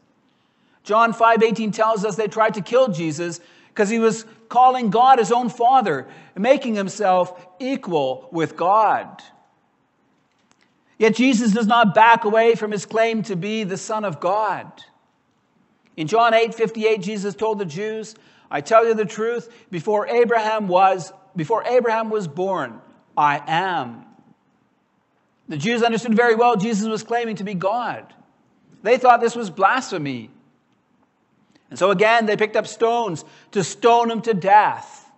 John 0.83 1.13
5:18 1.13 1.71
tells 1.71 2.03
us 2.03 2.15
they 2.15 2.27
tried 2.27 2.55
to 2.55 2.61
kill 2.61 2.89
Jesus 2.89 3.39
because 3.69 3.89
he 3.89 3.99
was 3.99 4.25
calling 4.49 4.89
God 4.89 5.19
his 5.19 5.31
own 5.31 5.47
father, 5.47 6.07
making 6.35 6.75
himself 6.75 7.47
equal 7.59 8.27
with 8.31 8.57
God. 8.57 9.23
Yet 10.97 11.15
Jesus 11.15 11.53
does 11.53 11.67
not 11.67 11.95
back 11.95 12.25
away 12.25 12.55
from 12.55 12.71
his 12.71 12.85
claim 12.85 13.23
to 13.23 13.35
be 13.35 13.63
the 13.63 13.77
Son 13.77 14.03
of 14.03 14.19
God. 14.19 14.69
In 15.95 16.07
John 16.07 16.33
8 16.33 16.53
58, 16.53 17.01
Jesus 17.01 17.33
told 17.33 17.59
the 17.59 17.65
Jews, 17.65 18.15
I 18.49 18.59
tell 18.61 18.85
you 18.85 18.93
the 18.93 19.05
truth, 19.05 19.51
before 19.71 20.07
Abraham 20.07 20.67
was, 20.67 21.13
before 21.35 21.63
Abraham 21.65 22.09
was 22.09 22.27
born, 22.27 22.81
I 23.17 23.41
am. 23.45 24.05
The 25.47 25.57
Jews 25.57 25.83
understood 25.83 26.15
very 26.15 26.35
well 26.35 26.55
Jesus 26.55 26.87
was 26.87 27.03
claiming 27.03 27.35
to 27.37 27.43
be 27.43 27.53
God. 27.53 28.13
They 28.83 28.97
thought 28.97 29.21
this 29.21 29.35
was 29.35 29.49
blasphemy. 29.49 30.29
And 31.69 31.77
so 31.77 31.91
again, 31.91 32.25
they 32.25 32.37
picked 32.37 32.55
up 32.55 32.67
stones 32.67 33.23
to 33.51 33.63
stone 33.63 34.11
him 34.11 34.21
to 34.23 34.33
death. 34.33 35.09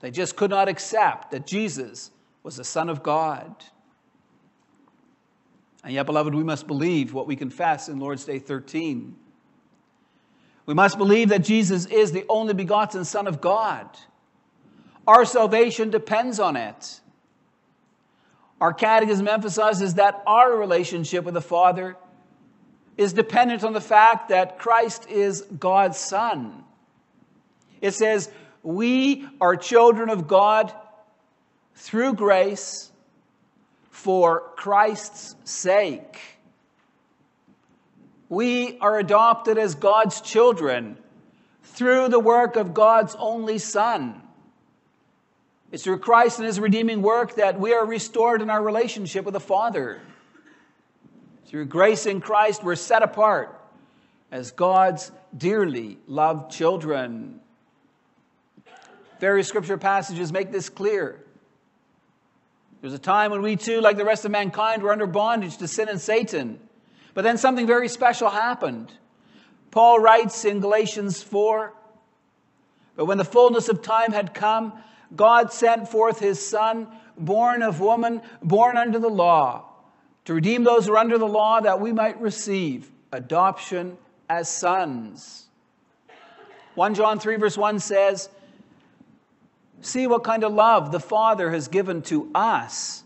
They 0.00 0.10
just 0.10 0.36
could 0.36 0.50
not 0.50 0.68
accept 0.68 1.30
that 1.30 1.46
Jesus 1.46 2.10
was 2.42 2.56
the 2.56 2.64
Son 2.64 2.88
of 2.88 3.02
God. 3.02 3.54
And 5.82 5.94
yet, 5.94 6.06
beloved, 6.06 6.34
we 6.34 6.42
must 6.42 6.66
believe 6.66 7.14
what 7.14 7.26
we 7.26 7.36
confess 7.36 7.88
in 7.88 7.98
Lord's 7.98 8.24
Day 8.24 8.38
13. 8.38 9.16
We 10.66 10.74
must 10.74 10.98
believe 10.98 11.28
that 11.28 11.44
Jesus 11.44 11.86
is 11.86 12.12
the 12.12 12.24
only 12.28 12.54
begotten 12.54 13.04
Son 13.04 13.26
of 13.26 13.40
God. 13.40 13.88
Our 15.06 15.24
salvation 15.24 15.90
depends 15.90 16.40
on 16.40 16.56
it. 16.56 17.00
Our 18.60 18.72
catechism 18.72 19.28
emphasizes 19.28 19.94
that 19.94 20.22
our 20.26 20.56
relationship 20.56 21.24
with 21.24 21.34
the 21.34 21.40
Father 21.40 21.96
is 22.96 23.12
dependent 23.12 23.62
on 23.62 23.72
the 23.72 23.80
fact 23.80 24.30
that 24.30 24.58
Christ 24.58 25.08
is 25.08 25.42
God's 25.42 25.98
Son. 25.98 26.64
It 27.80 27.92
says, 27.92 28.30
We 28.62 29.28
are 29.40 29.56
children 29.56 30.08
of 30.08 30.26
God 30.26 30.72
through 31.74 32.14
grace 32.14 32.90
for 33.90 34.52
Christ's 34.56 35.36
sake. 35.44 36.20
We 38.28 38.78
are 38.78 38.98
adopted 38.98 39.58
as 39.58 39.74
God's 39.74 40.20
children 40.20 40.96
through 41.62 42.08
the 42.08 42.18
work 42.18 42.56
of 42.56 42.74
God's 42.74 43.14
only 43.18 43.58
Son. 43.58 44.22
It's 45.72 45.82
through 45.82 45.98
Christ 45.98 46.38
and 46.38 46.46
his 46.46 46.60
redeeming 46.60 47.02
work 47.02 47.36
that 47.36 47.58
we 47.58 47.72
are 47.72 47.84
restored 47.84 48.40
in 48.40 48.50
our 48.50 48.62
relationship 48.62 49.24
with 49.24 49.34
the 49.34 49.40
Father. 49.40 50.00
Through 51.46 51.66
grace 51.66 52.06
in 52.06 52.20
Christ, 52.20 52.62
we're 52.62 52.76
set 52.76 53.02
apart 53.02 53.60
as 54.30 54.52
God's 54.52 55.10
dearly 55.36 55.98
loved 56.06 56.52
children. 56.52 57.40
Various 59.20 59.48
scripture 59.48 59.78
passages 59.78 60.32
make 60.32 60.52
this 60.52 60.68
clear. 60.68 61.24
There's 62.80 62.94
a 62.94 62.98
time 62.98 63.30
when 63.30 63.42
we 63.42 63.56
too, 63.56 63.80
like 63.80 63.96
the 63.96 64.04
rest 64.04 64.24
of 64.24 64.30
mankind, 64.30 64.82
were 64.82 64.92
under 64.92 65.06
bondage 65.06 65.56
to 65.58 65.68
sin 65.68 65.88
and 65.88 66.00
Satan. 66.00 66.60
But 67.14 67.22
then 67.22 67.38
something 67.38 67.66
very 67.66 67.88
special 67.88 68.28
happened. 68.28 68.92
Paul 69.70 69.98
writes 69.98 70.44
in 70.44 70.60
Galatians 70.60 71.22
4 71.22 71.72
But 72.94 73.06
when 73.06 73.18
the 73.18 73.24
fullness 73.24 73.68
of 73.68 73.82
time 73.82 74.12
had 74.12 74.34
come, 74.34 74.72
God 75.14 75.52
sent 75.52 75.88
forth 75.88 76.18
his 76.18 76.44
Son, 76.44 76.88
born 77.16 77.62
of 77.62 77.80
woman, 77.80 78.22
born 78.42 78.76
under 78.76 78.98
the 78.98 79.08
law, 79.08 79.66
to 80.24 80.34
redeem 80.34 80.64
those 80.64 80.86
who 80.86 80.92
are 80.92 80.98
under 80.98 81.18
the 81.18 81.26
law, 81.26 81.60
that 81.60 81.80
we 81.80 81.92
might 81.92 82.20
receive 82.20 82.90
adoption 83.12 83.96
as 84.28 84.48
sons. 84.48 85.46
1 86.74 86.94
John 86.94 87.18
3, 87.18 87.36
verse 87.36 87.56
1 87.56 87.78
says, 87.78 88.28
See 89.80 90.06
what 90.06 90.24
kind 90.24 90.42
of 90.42 90.52
love 90.52 90.90
the 90.90 91.00
Father 91.00 91.50
has 91.50 91.68
given 91.68 92.02
to 92.02 92.30
us, 92.34 93.04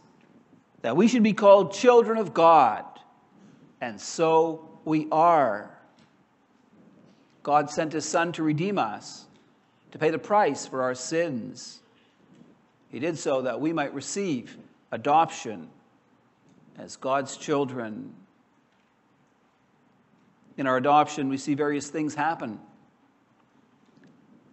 that 0.82 0.96
we 0.96 1.08
should 1.08 1.22
be 1.22 1.34
called 1.34 1.72
children 1.72 2.16
of 2.16 2.32
God 2.32 2.84
and 3.80 4.00
so 4.00 4.68
we 4.84 5.08
are. 5.10 5.70
God 7.42 7.70
sent 7.70 7.94
his 7.94 8.04
Son 8.04 8.32
to 8.32 8.42
redeem 8.42 8.78
us, 8.78 9.26
to 9.92 9.98
pay 9.98 10.10
the 10.10 10.18
price 10.18 10.66
for 10.66 10.82
our 10.82 10.94
sins. 10.94 11.79
He 12.90 12.98
did 12.98 13.18
so 13.18 13.42
that 13.42 13.61
we 13.61 13.72
might 13.72 13.94
receive 13.94 14.57
adoption 14.90 15.68
as 16.79 16.96
God's 16.96 17.37
children. 17.37 18.14
In 20.57 20.66
our 20.66 20.76
adoption, 20.76 21.29
we 21.29 21.38
see 21.38 21.55
various 21.55 21.88
things 21.88 22.14
happen. 22.14 22.59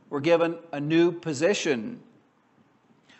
We're 0.10 0.20
given 0.20 0.58
a 0.72 0.80
new 0.80 1.12
position. 1.12 2.00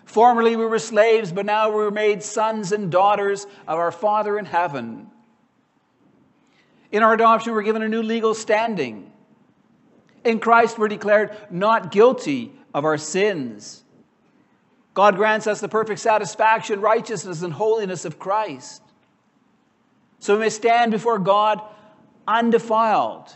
Formerly 0.06 0.56
we 0.56 0.66
were 0.66 0.80
slaves, 0.80 1.32
but 1.32 1.46
now 1.46 1.72
we're 1.72 1.92
made 1.92 2.24
sons 2.24 2.72
and 2.72 2.92
daughters 2.92 3.46
of 3.68 3.78
our 3.78 3.92
Father 3.92 4.38
in 4.40 4.46
heaven. 4.46 5.08
In 6.92 7.04
our 7.04 7.14
adoption, 7.14 7.54
we're 7.54 7.64
given 7.64 7.82
a 7.82 7.90
new 7.90 8.04
legal 8.04 8.34
standing. 8.34 9.12
In 10.24 10.40
Christ, 10.40 10.78
we're 10.78 10.88
declared 10.88 11.36
not 11.50 11.92
guilty 11.92 12.54
of 12.74 12.86
our 12.86 12.98
sins. 12.98 13.84
God 14.98 15.16
grants 15.16 15.46
us 15.46 15.62
the 15.62 15.70
perfect 15.70 16.00
satisfaction, 16.00 16.82
righteousness, 16.82 17.44
and 17.44 17.54
holiness 17.54 18.04
of 18.04 18.18
Christ. 18.18 18.82
So 20.18 20.34
we 20.34 20.40
may 20.40 20.50
stand 20.50 20.92
before 20.92 21.20
God 21.20 21.62
undefiled, 22.28 23.30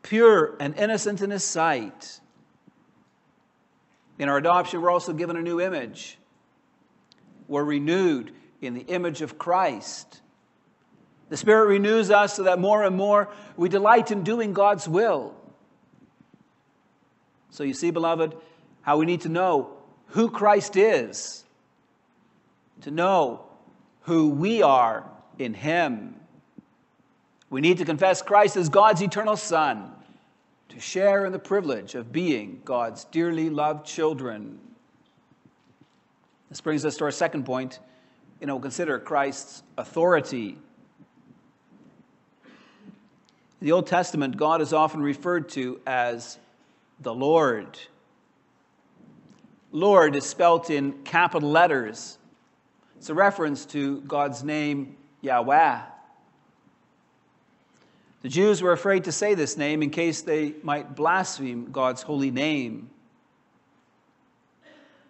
pure 0.00 0.56
and 0.58 0.74
innocent 0.78 1.20
in 1.20 1.28
His 1.28 1.44
sight. 1.44 2.20
In 4.18 4.30
our 4.30 4.38
adoption, 4.38 4.80
we're 4.80 4.90
also 4.90 5.12
given 5.12 5.36
a 5.36 5.42
new 5.42 5.60
image. 5.60 6.16
We're 7.46 7.62
renewed 7.62 8.32
in 8.62 8.72
the 8.72 8.86
image 8.86 9.20
of 9.20 9.36
Christ. 9.36 10.22
The 11.28 11.36
Spirit 11.36 11.66
renews 11.66 12.10
us 12.10 12.36
so 12.36 12.44
that 12.44 12.58
more 12.58 12.82
and 12.82 12.96
more 12.96 13.28
we 13.58 13.68
delight 13.68 14.10
in 14.10 14.22
doing 14.22 14.54
God's 14.54 14.88
will. 14.88 15.34
So 17.50 17.62
you 17.62 17.74
see, 17.74 17.90
beloved, 17.90 18.34
how 18.80 18.96
we 18.96 19.04
need 19.04 19.20
to 19.20 19.28
know 19.28 19.76
who 20.12 20.28
Christ 20.28 20.76
is, 20.76 21.44
to 22.82 22.90
know 22.90 23.46
who 24.02 24.28
we 24.28 24.62
are 24.62 25.08
in 25.38 25.54
Him. 25.54 26.16
We 27.48 27.62
need 27.62 27.78
to 27.78 27.86
confess 27.86 28.20
Christ 28.20 28.56
as 28.58 28.68
God's 28.68 29.00
eternal 29.02 29.36
Son, 29.36 29.90
to 30.68 30.80
share 30.80 31.24
in 31.24 31.32
the 31.32 31.38
privilege 31.38 31.94
of 31.94 32.12
being 32.12 32.60
God's 32.64 33.04
dearly 33.04 33.48
loved 33.48 33.86
children. 33.86 34.58
This 36.50 36.60
brings 36.60 36.84
us 36.84 36.98
to 36.98 37.04
our 37.04 37.10
second 37.10 37.44
point. 37.44 37.78
You 38.38 38.46
know, 38.46 38.58
consider 38.58 38.98
Christ's 38.98 39.62
authority. 39.78 40.58
In 43.60 43.66
the 43.66 43.72
Old 43.72 43.86
Testament, 43.86 44.36
God 44.36 44.60
is 44.60 44.74
often 44.74 45.00
referred 45.00 45.48
to 45.50 45.80
as 45.86 46.38
the 47.00 47.14
Lord. 47.14 47.78
Lord 49.72 50.14
is 50.14 50.26
spelt 50.26 50.68
in 50.68 50.92
capital 51.04 51.50
letters. 51.50 52.18
It's 52.98 53.08
a 53.08 53.14
reference 53.14 53.64
to 53.66 54.02
God's 54.02 54.44
name, 54.44 54.96
Yahweh. 55.22 55.80
The 58.20 58.28
Jews 58.28 58.62
were 58.62 58.72
afraid 58.72 59.04
to 59.04 59.12
say 59.12 59.34
this 59.34 59.56
name 59.56 59.82
in 59.82 59.90
case 59.90 60.20
they 60.20 60.54
might 60.62 60.94
blaspheme 60.94 61.72
God's 61.72 62.02
holy 62.02 62.30
name. 62.30 62.90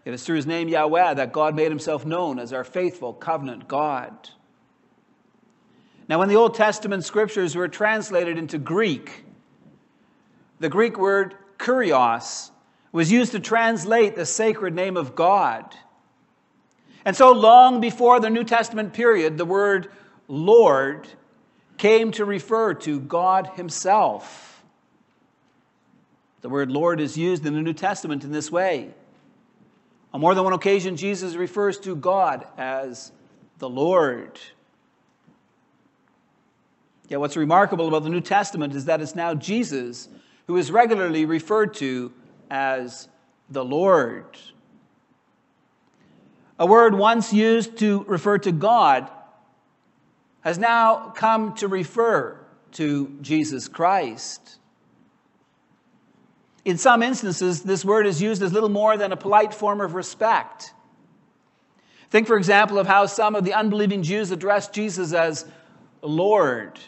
It 0.04 0.14
is 0.14 0.24
through 0.24 0.36
his 0.36 0.46
name, 0.46 0.68
Yahweh, 0.68 1.14
that 1.14 1.32
God 1.32 1.54
made 1.54 1.70
himself 1.70 2.06
known 2.06 2.38
as 2.38 2.52
our 2.52 2.64
faithful 2.64 3.12
covenant 3.12 3.68
God. 3.68 4.30
Now, 6.08 6.20
when 6.20 6.28
the 6.28 6.36
Old 6.36 6.54
Testament 6.54 7.04
scriptures 7.04 7.54
were 7.54 7.68
translated 7.68 8.38
into 8.38 8.58
Greek, 8.58 9.24
the 10.60 10.68
Greek 10.68 10.98
word 10.98 11.34
kurios 11.58 12.51
was 12.92 13.10
used 13.10 13.32
to 13.32 13.40
translate 13.40 14.14
the 14.14 14.26
sacred 14.26 14.74
name 14.74 14.96
of 14.96 15.14
God. 15.14 15.74
And 17.04 17.16
so, 17.16 17.32
long 17.32 17.80
before 17.80 18.20
the 18.20 18.30
New 18.30 18.44
Testament 18.44 18.92
period, 18.92 19.38
the 19.38 19.44
word 19.44 19.90
Lord 20.28 21.08
came 21.78 22.12
to 22.12 22.24
refer 22.24 22.74
to 22.74 23.00
God 23.00 23.48
Himself. 23.56 24.62
The 26.42 26.48
word 26.48 26.70
Lord 26.70 27.00
is 27.00 27.16
used 27.16 27.46
in 27.46 27.54
the 27.54 27.62
New 27.62 27.72
Testament 27.72 28.24
in 28.24 28.30
this 28.30 28.52
way. 28.52 28.90
On 30.12 30.20
more 30.20 30.34
than 30.34 30.44
one 30.44 30.52
occasion, 30.52 30.96
Jesus 30.96 31.34
refers 31.34 31.78
to 31.80 31.96
God 31.96 32.46
as 32.58 33.10
the 33.58 33.68
Lord. 33.68 34.38
Yet, 37.08 37.20
what's 37.20 37.36
remarkable 37.36 37.88
about 37.88 38.04
the 38.04 38.10
New 38.10 38.20
Testament 38.20 38.74
is 38.74 38.84
that 38.84 39.00
it's 39.00 39.14
now 39.14 39.34
Jesus 39.34 40.08
who 40.46 40.56
is 40.56 40.70
regularly 40.70 41.24
referred 41.24 41.74
to 41.74 42.12
as 42.52 43.08
the 43.48 43.64
Lord. 43.64 44.26
A 46.58 46.66
word 46.66 46.94
once 46.94 47.32
used 47.32 47.78
to 47.78 48.04
refer 48.04 48.36
to 48.40 48.52
God 48.52 49.10
has 50.42 50.58
now 50.58 51.12
come 51.16 51.54
to 51.54 51.66
refer 51.66 52.38
to 52.72 53.16
Jesus 53.22 53.68
Christ. 53.68 54.58
In 56.66 56.76
some 56.76 57.02
instances, 57.02 57.62
this 57.62 57.86
word 57.86 58.06
is 58.06 58.20
used 58.20 58.42
as 58.42 58.52
little 58.52 58.68
more 58.68 58.98
than 58.98 59.12
a 59.12 59.16
polite 59.16 59.54
form 59.54 59.80
of 59.80 59.94
respect. 59.94 60.74
Think, 62.10 62.26
for 62.26 62.36
example, 62.36 62.78
of 62.78 62.86
how 62.86 63.06
some 63.06 63.34
of 63.34 63.44
the 63.44 63.54
unbelieving 63.54 64.02
Jews 64.02 64.30
addressed 64.30 64.74
Jesus 64.74 65.14
as 65.14 65.46
Lord. 66.02 66.78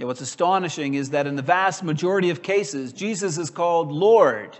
Yet 0.00 0.06
what's 0.06 0.22
astonishing 0.22 0.94
is 0.94 1.10
that 1.10 1.26
in 1.26 1.36
the 1.36 1.42
vast 1.42 1.82
majority 1.82 2.30
of 2.30 2.40
cases, 2.40 2.94
Jesus 2.94 3.36
is 3.36 3.50
called 3.50 3.92
Lord 3.92 4.56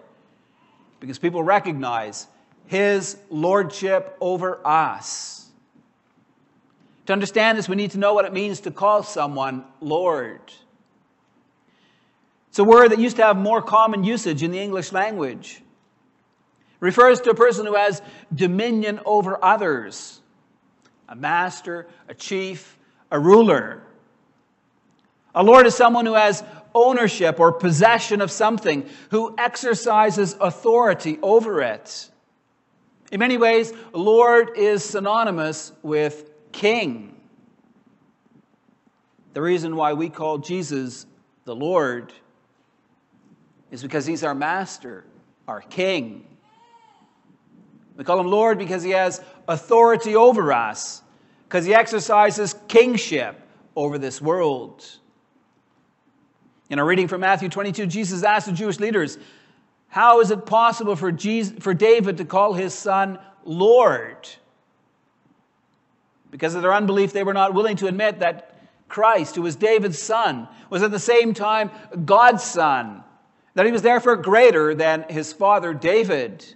because 1.00 1.18
people 1.18 1.42
recognize 1.42 2.26
his 2.66 3.16
lordship 3.30 4.18
over 4.20 4.60
us. 4.66 5.48
To 7.06 7.14
understand 7.14 7.56
this, 7.56 7.70
we 7.70 7.76
need 7.76 7.92
to 7.92 7.98
know 7.98 8.12
what 8.12 8.26
it 8.26 8.34
means 8.34 8.60
to 8.60 8.70
call 8.70 9.02
someone 9.02 9.64
Lord. 9.80 10.42
It's 12.50 12.58
a 12.58 12.64
word 12.64 12.90
that 12.90 12.98
used 12.98 13.16
to 13.16 13.22
have 13.22 13.38
more 13.38 13.62
common 13.62 14.04
usage 14.04 14.42
in 14.42 14.50
the 14.50 14.60
English 14.60 14.92
language. 14.92 15.62
It 15.62 16.84
refers 16.84 17.18
to 17.22 17.30
a 17.30 17.34
person 17.34 17.64
who 17.64 17.76
has 17.76 18.02
dominion 18.34 19.00
over 19.06 19.42
others, 19.42 20.20
a 21.08 21.16
master, 21.16 21.88
a 22.10 22.14
chief, 22.14 22.78
a 23.10 23.18
ruler. 23.18 23.84
A 25.34 25.42
lord 25.42 25.66
is 25.66 25.74
someone 25.74 26.06
who 26.06 26.14
has 26.14 26.42
ownership 26.74 27.40
or 27.40 27.52
possession 27.52 28.20
of 28.20 28.30
something, 28.30 28.88
who 29.10 29.34
exercises 29.38 30.36
authority 30.40 31.18
over 31.22 31.62
it. 31.62 32.10
In 33.10 33.18
many 33.18 33.38
ways, 33.38 33.72
Lord 33.92 34.56
is 34.56 34.84
synonymous 34.84 35.72
with 35.82 36.30
king. 36.52 37.16
The 39.32 39.42
reason 39.42 39.76
why 39.76 39.92
we 39.94 40.08
call 40.08 40.38
Jesus 40.38 41.06
the 41.44 41.54
Lord 41.54 42.12
is 43.70 43.82
because 43.82 44.06
he's 44.06 44.22
our 44.22 44.34
master, 44.34 45.04
our 45.48 45.60
king. 45.60 46.26
We 47.96 48.04
call 48.04 48.20
him 48.20 48.28
Lord 48.28 48.58
because 48.58 48.82
he 48.82 48.90
has 48.90 49.20
authority 49.46 50.14
over 50.14 50.52
us, 50.52 51.02
because 51.48 51.64
he 51.64 51.74
exercises 51.74 52.54
kingship 52.68 53.40
over 53.76 53.98
this 53.98 54.20
world. 54.20 54.84
In 56.70 56.78
our 56.78 56.86
reading 56.86 57.08
from 57.08 57.20
Matthew 57.20 57.48
22, 57.48 57.86
Jesus 57.86 58.22
asked 58.22 58.46
the 58.46 58.52
Jewish 58.52 58.78
leaders, 58.78 59.18
How 59.88 60.20
is 60.20 60.30
it 60.30 60.46
possible 60.46 60.94
for, 60.94 61.10
Jesus, 61.10 61.58
for 61.58 61.74
David 61.74 62.18
to 62.18 62.24
call 62.24 62.54
his 62.54 62.72
son 62.72 63.18
Lord? 63.44 64.28
Because 66.30 66.54
of 66.54 66.62
their 66.62 66.72
unbelief, 66.72 67.12
they 67.12 67.24
were 67.24 67.34
not 67.34 67.54
willing 67.54 67.76
to 67.78 67.88
admit 67.88 68.20
that 68.20 68.56
Christ, 68.88 69.34
who 69.34 69.42
was 69.42 69.56
David's 69.56 70.00
son, 70.00 70.46
was 70.70 70.84
at 70.84 70.92
the 70.92 71.00
same 71.00 71.34
time 71.34 71.72
God's 72.04 72.44
son, 72.44 73.02
that 73.54 73.66
he 73.66 73.72
was 73.72 73.82
therefore 73.82 74.16
greater 74.16 74.72
than 74.72 75.04
his 75.08 75.32
father 75.32 75.74
David. 75.74 76.54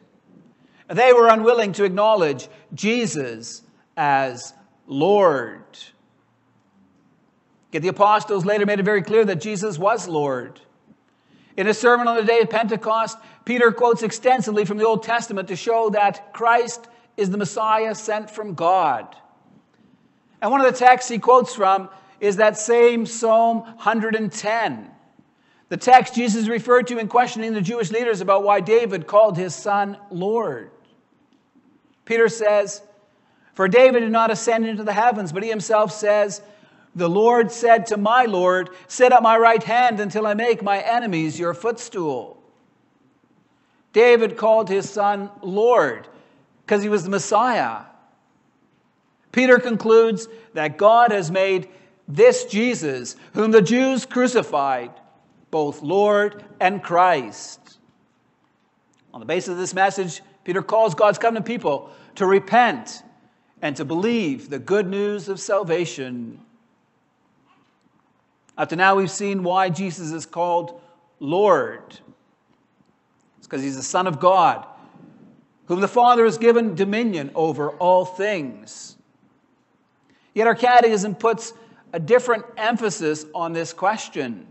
They 0.89 1.13
were 1.13 1.27
unwilling 1.27 1.73
to 1.73 1.85
acknowledge 1.85 2.47
Jesus 2.73 3.63
as 3.97 4.55
Lord. 4.87 5.65
Yet 7.75 7.83
the 7.83 7.89
apostles 7.89 8.45
later 8.45 8.65
made 8.65 8.79
it 8.79 8.85
very 8.85 9.03
clear 9.03 9.25
that 9.25 9.41
Jesus 9.41 9.81
was 9.81 10.07
Lord. 10.07 10.61
In 11.57 11.67
his 11.67 11.77
sermon 11.77 12.07
on 12.07 12.15
the 12.15 12.23
day 12.23 12.39
of 12.39 12.49
Pentecost, 12.49 13.19
Peter 13.45 13.73
quotes 13.73 14.05
extensively 14.05 14.65
from 14.65 14.79
the 14.79 14.87
Old 14.87 15.03
Testament 15.03 15.49
to 15.49 15.57
show 15.57 15.91
that 15.91 16.33
Christ 16.33 16.87
is 17.17 17.31
the 17.31 17.37
Messiah 17.37 17.97
sent 17.97 18.31
from 18.31 18.55
God. 18.55 19.17
And 20.41 20.53
one 20.53 20.61
of 20.61 20.73
the 20.73 20.79
texts 20.79 21.11
he 21.11 21.19
quotes 21.19 21.53
from 21.53 21.89
is 22.21 22.37
that 22.37 22.57
same 22.57 23.07
Psalm 23.07 23.63
110. 23.63 24.91
The 25.69 25.77
text 25.77 26.15
Jesus 26.15 26.47
referred 26.47 26.87
to 26.87 26.99
in 26.99 27.09
questioning 27.09 27.55
the 27.55 27.61
Jewish 27.61 27.91
leaders 27.91 28.21
about 28.21 28.45
why 28.45 28.61
David 28.61 29.09
called 29.09 29.37
his 29.37 29.53
son 29.53 29.99
Lord. 30.13 30.71
Peter 32.05 32.29
says, 32.29 32.83
For 33.55 33.67
David 33.67 33.99
did 33.99 34.13
not 34.13 34.31
ascend 34.31 34.65
into 34.65 34.85
the 34.85 34.93
heavens, 34.93 35.33
but 35.33 35.43
he 35.43 35.49
himself 35.49 35.91
says, 35.91 36.41
the 36.95 37.09
Lord 37.09 37.51
said 37.51 37.87
to 37.87 37.97
my 37.97 38.25
Lord, 38.25 38.71
Sit 38.87 39.13
at 39.13 39.23
my 39.23 39.37
right 39.37 39.63
hand 39.63 40.01
until 40.01 40.27
I 40.27 40.35
make 40.35 40.63
my 40.63 40.79
enemies 40.79 41.39
your 41.39 41.55
footstool. 41.55 42.43
David 43.93 44.37
called 44.37 44.69
his 44.69 44.89
son 44.89 45.31
Lord 45.43 46.09
because 46.65 46.83
he 46.83 46.89
was 46.89 47.05
the 47.05 47.11
Messiah. 47.11 47.83
Peter 49.33 49.59
concludes 49.59 50.29
that 50.53 50.79
God 50.79 51.11
has 51.11 51.31
made 51.31 51.69
this 52.07 52.45
Jesus, 52.45 53.17
whom 53.33 53.51
the 53.51 53.63
Jews 53.63 54.07
crucified, 54.07 54.91
both 55.51 55.83
Lord 55.83 56.45
and 56.61 56.83
Christ. 56.83 57.79
On 59.13 59.21
the 59.21 59.27
basis 59.27 59.51
of 59.51 59.59
this 59.59 59.75
message, 59.75 60.23
Peter 60.45 60.63
calls 60.63 60.95
God's 60.95 61.19
covenant 61.19 61.47
people 61.47 61.91
to 62.17 62.27
repent 62.27 63.03
and 63.63 63.75
to 63.77 63.85
believe 63.85 64.51
the 64.51 64.59
good 64.59 64.87
news 64.87 65.29
of 65.29 65.41
salvation. 65.41 66.41
Up 68.57 68.69
to 68.69 68.77
now, 68.77 68.95
we've 68.95 69.11
seen 69.11 69.43
why 69.43 69.69
Jesus 69.69 70.13
is 70.13 70.27
called 70.27 70.81
Lord. 71.19 71.99
It's 73.39 73.47
because 73.47 73.63
he's 73.63 73.77
the 73.77 73.83
Son 73.83 74.07
of 74.07 74.21
God, 74.21 74.67
whom 75.67 75.81
the 75.81 75.89
Father 75.89 76.25
has 76.25 76.39
given 76.39 76.75
dominion 76.75 77.31
over 77.35 77.71
all 77.71 78.05
things. 78.05 78.97
Yet 80.35 80.47
our 80.47 80.55
catechism 80.55 81.15
puts 81.15 81.53
a 81.93 82.01
different 82.01 82.45
emphasis 82.57 83.27
on 83.35 83.53
this 83.53 83.73
question. 83.73 84.47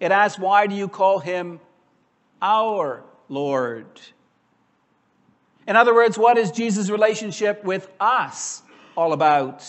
It 0.00 0.12
asks, 0.12 0.38
Why 0.38 0.66
do 0.66 0.74
you 0.74 0.88
call 0.88 1.18
him 1.18 1.60
our 2.40 3.02
Lord? 3.28 4.00
In 5.66 5.76
other 5.76 5.94
words, 5.94 6.16
what 6.16 6.38
is 6.38 6.50
Jesus' 6.50 6.88
relationship 6.88 7.62
with 7.62 7.88
us 8.00 8.62
all 8.96 9.12
about? 9.12 9.64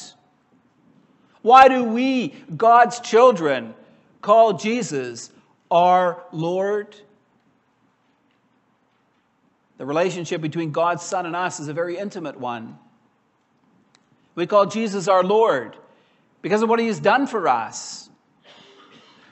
Why 1.41 1.67
do 1.67 1.83
we, 1.83 2.35
God's 2.55 2.99
children, 2.99 3.73
call 4.21 4.53
Jesus 4.53 5.31
our 5.71 6.23
Lord? 6.31 6.95
The 9.77 9.85
relationship 9.85 10.41
between 10.41 10.71
God's 10.71 11.03
Son 11.03 11.25
and 11.25 11.35
us 11.35 11.59
is 11.59 11.69
a 11.69 11.73
very 11.73 11.97
intimate 11.97 12.39
one. 12.39 12.77
We 14.35 14.45
call 14.45 14.65
Jesus 14.65 15.07
our 15.07 15.23
Lord 15.23 15.75
because 16.41 16.61
of 16.61 16.69
what 16.69 16.79
he 16.79 16.87
has 16.87 16.99
done 16.99 17.27
for 17.27 17.47
us. 17.47 18.09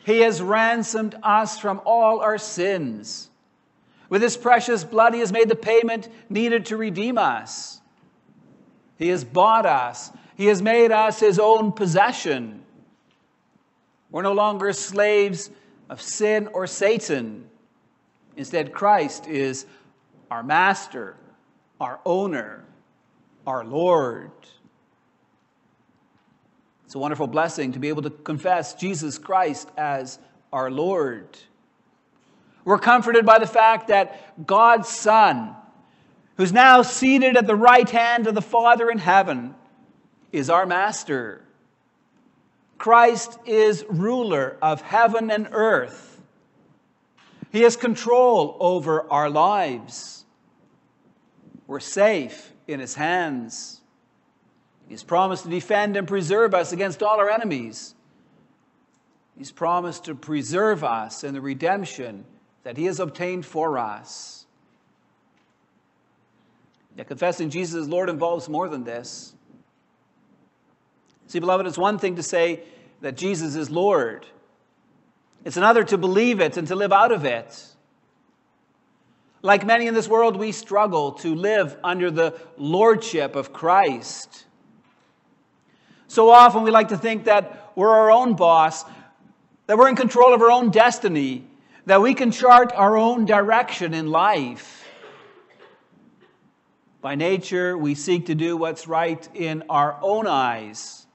He 0.06 0.20
has 0.20 0.42
ransomed 0.42 1.16
us 1.22 1.60
from 1.60 1.82
all 1.86 2.22
our 2.22 2.38
sins. 2.38 3.30
With 4.10 4.22
his 4.22 4.38
precious 4.38 4.86
blood, 4.86 5.14
he 5.14 5.20
has 5.20 5.34
made 5.34 5.50
the 5.50 5.56
payment 5.56 6.08
needed 6.30 6.68
to 6.68 6.78
redeem 6.78 7.18
us. 7.18 7.82
He 8.98 9.10
has 9.10 9.26
bought 9.26 9.66
us 9.66 10.12
he 10.38 10.46
has 10.46 10.62
made 10.62 10.92
us 10.92 11.20
his 11.20 11.40
own 11.40 11.72
possession. 11.72 12.64
We're 14.12 14.22
no 14.22 14.34
longer 14.34 14.72
slaves 14.72 15.50
of 15.90 16.00
sin 16.00 16.48
or 16.54 16.68
Satan. 16.68 17.50
Instead, 18.36 18.72
Christ 18.72 19.26
is 19.26 19.66
our 20.30 20.44
master, 20.44 21.18
our 21.82 22.00
owner, 22.06 22.64
our 23.48 23.66
Lord. 23.66 24.30
It's 26.86 26.94
a 26.94 27.00
wonderful 27.00 27.26
blessing 27.26 27.72
to 27.72 27.80
be 27.80 27.90
able 27.90 28.04
to 28.04 28.12
confess 28.12 28.76
Jesus 28.76 29.18
Christ 29.18 29.72
as 29.76 30.20
our 30.54 30.70
Lord. 30.70 31.36
We're 32.64 32.78
comforted 32.78 33.26
by 33.26 33.40
the 33.40 33.48
fact 33.48 33.88
that 33.88 34.46
God's 34.46 34.88
Son, 34.88 35.56
who's 36.36 36.54
now 36.54 36.84
seated 36.84 37.38
at 37.38 37.48
the 37.48 37.56
right 37.56 37.90
hand 37.90 38.28
of 38.28 38.36
the 38.36 38.42
Father 38.42 38.92
in 38.92 39.00
heaven, 39.00 39.56
is 40.32 40.50
our 40.50 40.66
master. 40.66 41.42
Christ 42.78 43.40
is 43.46 43.86
ruler 43.90 44.58
of 44.62 44.82
heaven 44.82 45.32
and 45.32 45.50
earth. 45.52 46.22
He 47.52 47.62
has 47.62 47.76
control 47.76 48.58
over 48.60 49.10
our 49.12 49.30
lives. 49.30 50.26
We're 51.66 51.80
safe 51.80 52.54
in 52.68 52.80
His 52.80 52.96
hands. 52.96 53.82
He's 54.88 55.04
promised 55.04 55.44
to 55.44 55.50
defend 55.50 55.98
and 55.98 56.08
preserve 56.08 56.54
us 56.54 56.72
against 56.72 57.04
all 57.04 57.18
our 57.18 57.30
enemies. 57.30 57.96
He's 59.38 59.52
promised 59.52 60.06
to 60.06 60.16
preserve 60.16 60.84
us 60.84 61.24
in 61.24 61.34
the 61.34 61.42
redemption 61.42 62.26
that 62.64 62.78
He 62.78 62.86
has 62.86 63.00
obtained 63.00 63.46
for 63.46 63.78
us. 63.78 64.46
Yet 66.96 67.08
confessing 67.08 67.50
Jesus 67.50 67.76
as 67.76 67.88
Lord 67.88 68.10
involves 68.10 68.50
more 68.50 68.68
than 68.68 68.84
this. 68.84 69.34
See, 71.28 71.40
beloved, 71.40 71.68
it's 71.68 71.78
one 71.78 72.00
thing 72.00 72.16
to 72.16 72.24
say 72.24 72.64
that 73.02 73.16
Jesus 73.16 73.56
is 73.56 73.70
Lord, 73.70 74.26
it's 75.46 75.58
another 75.58 75.84
to 75.86 75.98
believe 75.98 76.42
it 76.42 76.58
and 76.58 76.68
to 76.68 76.76
live 76.76 76.92
out 76.92 77.12
of 77.12 77.24
it. 77.24 77.64
Like 79.42 79.66
many 79.66 79.88
in 79.88 79.94
this 79.94 80.08
world, 80.08 80.36
we 80.36 80.52
struggle 80.52 81.14
to 81.14 81.34
live 81.34 81.78
under 81.84 82.12
the 82.12 82.38
lordship 82.58 83.36
of 83.36 83.54
Christ. 83.54 84.46
So 86.08 86.30
often 86.30 86.64
we 86.64 86.72
like 86.72 86.90
to 86.90 86.98
think 86.98 87.26
that 87.26 87.72
we're 87.76 87.92
our 87.92 88.12
own 88.12 88.36
boss, 88.36 88.84
that 89.68 89.78
we're 89.78 89.90
in 89.90 89.96
control 89.96 90.34
of 90.34 90.42
our 90.42 90.52
own 90.52 90.72
destiny, 90.72 91.46
that 91.86 92.02
we 92.02 92.14
can 92.14 92.32
chart 92.32 92.74
our 92.76 92.98
own 92.98 93.26
direction 93.26 93.94
in 93.94 94.08
life. 94.08 94.86
By 97.00 97.16
nature, 97.16 97.78
we 97.78 97.96
seek 97.96 98.26
to 98.26 98.36
do 98.36 98.58
what's 98.58 98.88
right 98.88 99.26
in 99.34 99.64
our 99.70 99.98
own 100.02 100.28
eyes. 100.28 101.07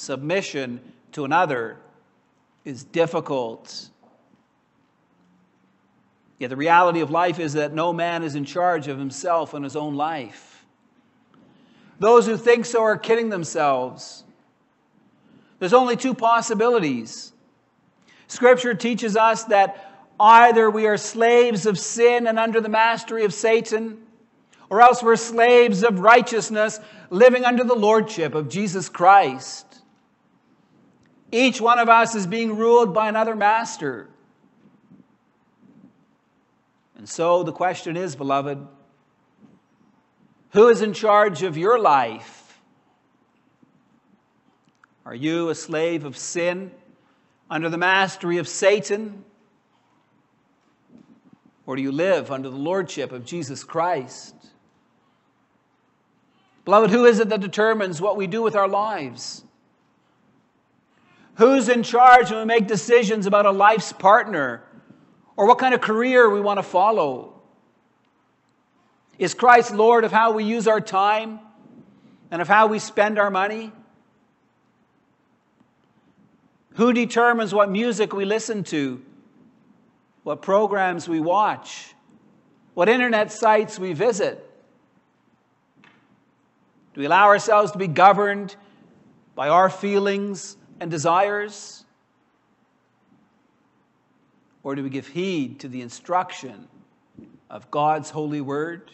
Submission 0.00 0.80
to 1.12 1.26
another 1.26 1.76
is 2.64 2.84
difficult. 2.84 3.90
Yet 6.38 6.48
the 6.48 6.56
reality 6.56 7.00
of 7.00 7.10
life 7.10 7.38
is 7.38 7.52
that 7.52 7.74
no 7.74 7.92
man 7.92 8.22
is 8.22 8.34
in 8.34 8.46
charge 8.46 8.88
of 8.88 8.98
himself 8.98 9.52
and 9.52 9.62
his 9.62 9.76
own 9.76 9.96
life. 9.96 10.64
Those 11.98 12.24
who 12.24 12.38
think 12.38 12.64
so 12.64 12.82
are 12.82 12.96
kidding 12.96 13.28
themselves. 13.28 14.24
There's 15.58 15.74
only 15.74 15.96
two 15.96 16.14
possibilities. 16.14 17.34
Scripture 18.26 18.72
teaches 18.72 19.18
us 19.18 19.44
that 19.44 20.08
either 20.18 20.70
we 20.70 20.86
are 20.86 20.96
slaves 20.96 21.66
of 21.66 21.78
sin 21.78 22.26
and 22.26 22.38
under 22.38 22.62
the 22.62 22.70
mastery 22.70 23.24
of 23.24 23.34
Satan, 23.34 23.98
or 24.70 24.80
else 24.80 25.02
we're 25.02 25.16
slaves 25.16 25.84
of 25.84 26.00
righteousness 26.00 26.80
living 27.10 27.44
under 27.44 27.64
the 27.64 27.74
lordship 27.74 28.34
of 28.34 28.48
Jesus 28.48 28.88
Christ. 28.88 29.66
Each 31.32 31.60
one 31.60 31.78
of 31.78 31.88
us 31.88 32.14
is 32.14 32.26
being 32.26 32.56
ruled 32.56 32.92
by 32.92 33.08
another 33.08 33.36
master. 33.36 34.08
And 36.96 37.08
so 37.08 37.42
the 37.42 37.52
question 37.52 37.96
is, 37.96 38.16
beloved, 38.16 38.58
who 40.50 40.68
is 40.68 40.82
in 40.82 40.92
charge 40.92 41.42
of 41.42 41.56
your 41.56 41.78
life? 41.78 42.60
Are 45.06 45.14
you 45.14 45.48
a 45.48 45.54
slave 45.54 46.04
of 46.04 46.16
sin 46.16 46.72
under 47.48 47.68
the 47.68 47.78
mastery 47.78 48.38
of 48.38 48.46
Satan? 48.46 49.24
Or 51.66 51.76
do 51.76 51.82
you 51.82 51.92
live 51.92 52.30
under 52.30 52.50
the 52.50 52.56
lordship 52.56 53.12
of 53.12 53.24
Jesus 53.24 53.64
Christ? 53.64 54.34
Beloved, 56.64 56.90
who 56.90 57.04
is 57.04 57.18
it 57.20 57.28
that 57.30 57.40
determines 57.40 58.00
what 58.00 58.16
we 58.16 58.26
do 58.26 58.42
with 58.42 58.54
our 58.54 58.68
lives? 58.68 59.44
Who's 61.34 61.68
in 61.68 61.82
charge 61.82 62.30
when 62.30 62.40
we 62.40 62.44
make 62.44 62.66
decisions 62.66 63.26
about 63.26 63.46
a 63.46 63.50
life's 63.50 63.92
partner 63.92 64.62
or 65.40 65.46
what 65.46 65.56
kind 65.56 65.72
of 65.72 65.80
career 65.80 66.28
we 66.28 66.38
want 66.38 66.58
to 66.58 66.62
follow. 66.62 67.32
Is 69.18 69.32
Christ 69.32 69.72
Lord 69.72 70.04
of 70.04 70.12
how 70.12 70.32
we 70.32 70.44
use 70.44 70.68
our 70.68 70.82
time 70.82 71.40
and 72.30 72.42
of 72.42 72.46
how 72.46 72.66
we 72.66 72.78
spend 72.78 73.18
our 73.18 73.30
money? 73.30 73.72
Who 76.74 76.92
determines 76.92 77.54
what 77.54 77.70
music 77.70 78.12
we 78.12 78.26
listen 78.26 78.64
to, 78.64 79.00
what 80.22 80.42
programs 80.42 81.08
we 81.08 81.20
watch, 81.20 81.94
what 82.74 82.90
internet 82.90 83.32
sites 83.32 83.78
we 83.78 83.94
visit? 83.94 84.46
Do 86.92 87.00
we 87.00 87.06
allow 87.06 87.28
ourselves 87.28 87.72
to 87.72 87.78
be 87.78 87.88
governed 87.88 88.56
by 89.34 89.48
our 89.48 89.70
feelings 89.70 90.58
and 90.80 90.90
desires? 90.90 91.84
Or 94.62 94.74
do 94.74 94.82
we 94.82 94.90
give 94.90 95.06
heed 95.06 95.60
to 95.60 95.68
the 95.68 95.82
instruction 95.82 96.68
of 97.48 97.70
God's 97.70 98.10
holy 98.10 98.40
word? 98.40 98.90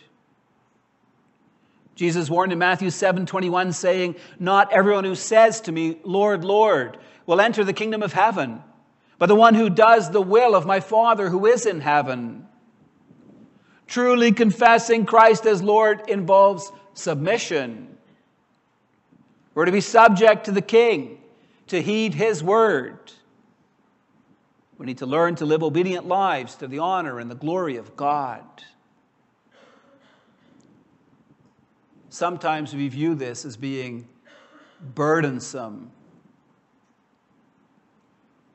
Jesus 1.94 2.28
warned 2.28 2.52
in 2.52 2.58
Matthew 2.58 2.90
7 2.90 3.24
21, 3.24 3.72
saying, 3.72 4.16
Not 4.38 4.72
everyone 4.72 5.04
who 5.04 5.14
says 5.14 5.62
to 5.62 5.72
me, 5.72 5.98
Lord, 6.04 6.44
Lord, 6.44 6.98
will 7.24 7.40
enter 7.40 7.64
the 7.64 7.72
kingdom 7.72 8.02
of 8.02 8.12
heaven, 8.12 8.62
but 9.18 9.26
the 9.26 9.34
one 9.34 9.54
who 9.54 9.70
does 9.70 10.10
the 10.10 10.20
will 10.20 10.54
of 10.54 10.66
my 10.66 10.80
Father 10.80 11.30
who 11.30 11.46
is 11.46 11.64
in 11.64 11.80
heaven. 11.80 12.46
Truly 13.86 14.32
confessing 14.32 15.06
Christ 15.06 15.46
as 15.46 15.62
Lord 15.62 16.02
involves 16.08 16.70
submission. 16.92 17.96
We're 19.54 19.64
to 19.64 19.72
be 19.72 19.80
subject 19.80 20.44
to 20.44 20.52
the 20.52 20.60
king, 20.60 21.18
to 21.68 21.82
heed 21.82 22.14
his 22.14 22.42
word. 22.42 23.12
We 24.78 24.86
need 24.86 24.98
to 24.98 25.06
learn 25.06 25.36
to 25.36 25.46
live 25.46 25.62
obedient 25.62 26.06
lives 26.06 26.54
to 26.56 26.68
the 26.68 26.78
honor 26.78 27.18
and 27.18 27.30
the 27.30 27.34
glory 27.34 27.76
of 27.76 27.96
God. 27.96 28.44
Sometimes 32.08 32.74
we 32.74 32.88
view 32.88 33.14
this 33.14 33.44
as 33.44 33.56
being 33.56 34.08
burdensome. 34.94 35.90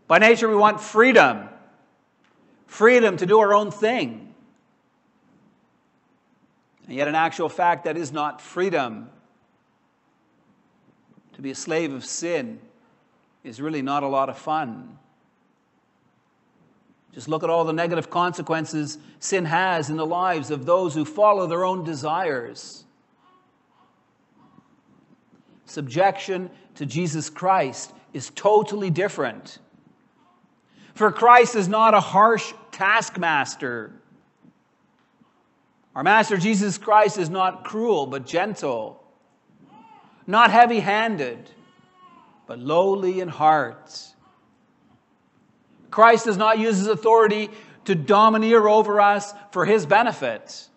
By 0.07 0.19
nature, 0.19 0.49
we 0.49 0.55
want 0.55 0.79
freedom 0.79 1.49
freedom 2.71 3.17
to 3.17 3.25
do 3.25 3.37
our 3.39 3.53
own 3.53 3.69
thing. 3.69 4.33
And 6.87 6.95
yet, 6.95 7.09
in 7.09 7.15
actual 7.15 7.49
fact, 7.49 7.83
that 7.83 7.97
is 7.97 8.13
not 8.13 8.39
freedom. 8.39 9.09
To 11.33 11.41
be 11.41 11.51
a 11.51 11.55
slave 11.55 11.93
of 11.93 12.05
sin 12.05 12.61
is 13.43 13.61
really 13.61 13.81
not 13.81 14.03
a 14.03 14.07
lot 14.07 14.29
of 14.29 14.37
fun. 14.37 14.97
Just 17.13 17.27
look 17.27 17.43
at 17.43 17.49
all 17.49 17.65
the 17.65 17.73
negative 17.73 18.09
consequences 18.09 18.97
sin 19.19 19.45
has 19.45 19.89
in 19.89 19.97
the 19.97 20.05
lives 20.05 20.49
of 20.49 20.65
those 20.65 20.93
who 20.93 21.03
follow 21.03 21.47
their 21.47 21.65
own 21.65 21.83
desires. 21.83 22.85
Subjection 25.65 26.49
to 26.75 26.85
Jesus 26.85 27.29
Christ 27.29 27.93
is 28.13 28.31
totally 28.35 28.89
different. 28.89 29.59
For 30.93 31.11
Christ 31.11 31.55
is 31.55 31.67
not 31.67 31.93
a 31.93 31.99
harsh 31.99 32.53
taskmaster. 32.71 33.93
Our 35.95 36.03
Master 36.03 36.37
Jesus 36.37 36.77
Christ 36.77 37.17
is 37.17 37.29
not 37.29 37.65
cruel, 37.65 38.05
but 38.05 38.25
gentle, 38.25 39.03
not 40.25 40.51
heavy 40.51 40.79
handed, 40.79 41.49
but 42.51 42.59
lowly 42.59 43.21
in 43.21 43.29
heart 43.29 43.97
Christ 45.89 46.25
does 46.25 46.35
not 46.35 46.59
use 46.59 46.79
his 46.79 46.87
authority 46.87 47.47
to 47.85 47.95
domineer 47.95 48.67
over 48.67 48.99
us 48.99 49.33
for 49.51 49.63
his 49.63 49.85
benefit. 49.85 50.67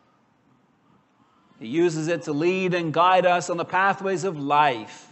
He 1.58 1.66
uses 1.66 2.06
it 2.06 2.22
to 2.22 2.32
lead 2.32 2.74
and 2.74 2.94
guide 2.94 3.26
us 3.26 3.50
on 3.50 3.56
the 3.56 3.64
pathways 3.64 4.22
of 4.22 4.38
life 4.38 5.08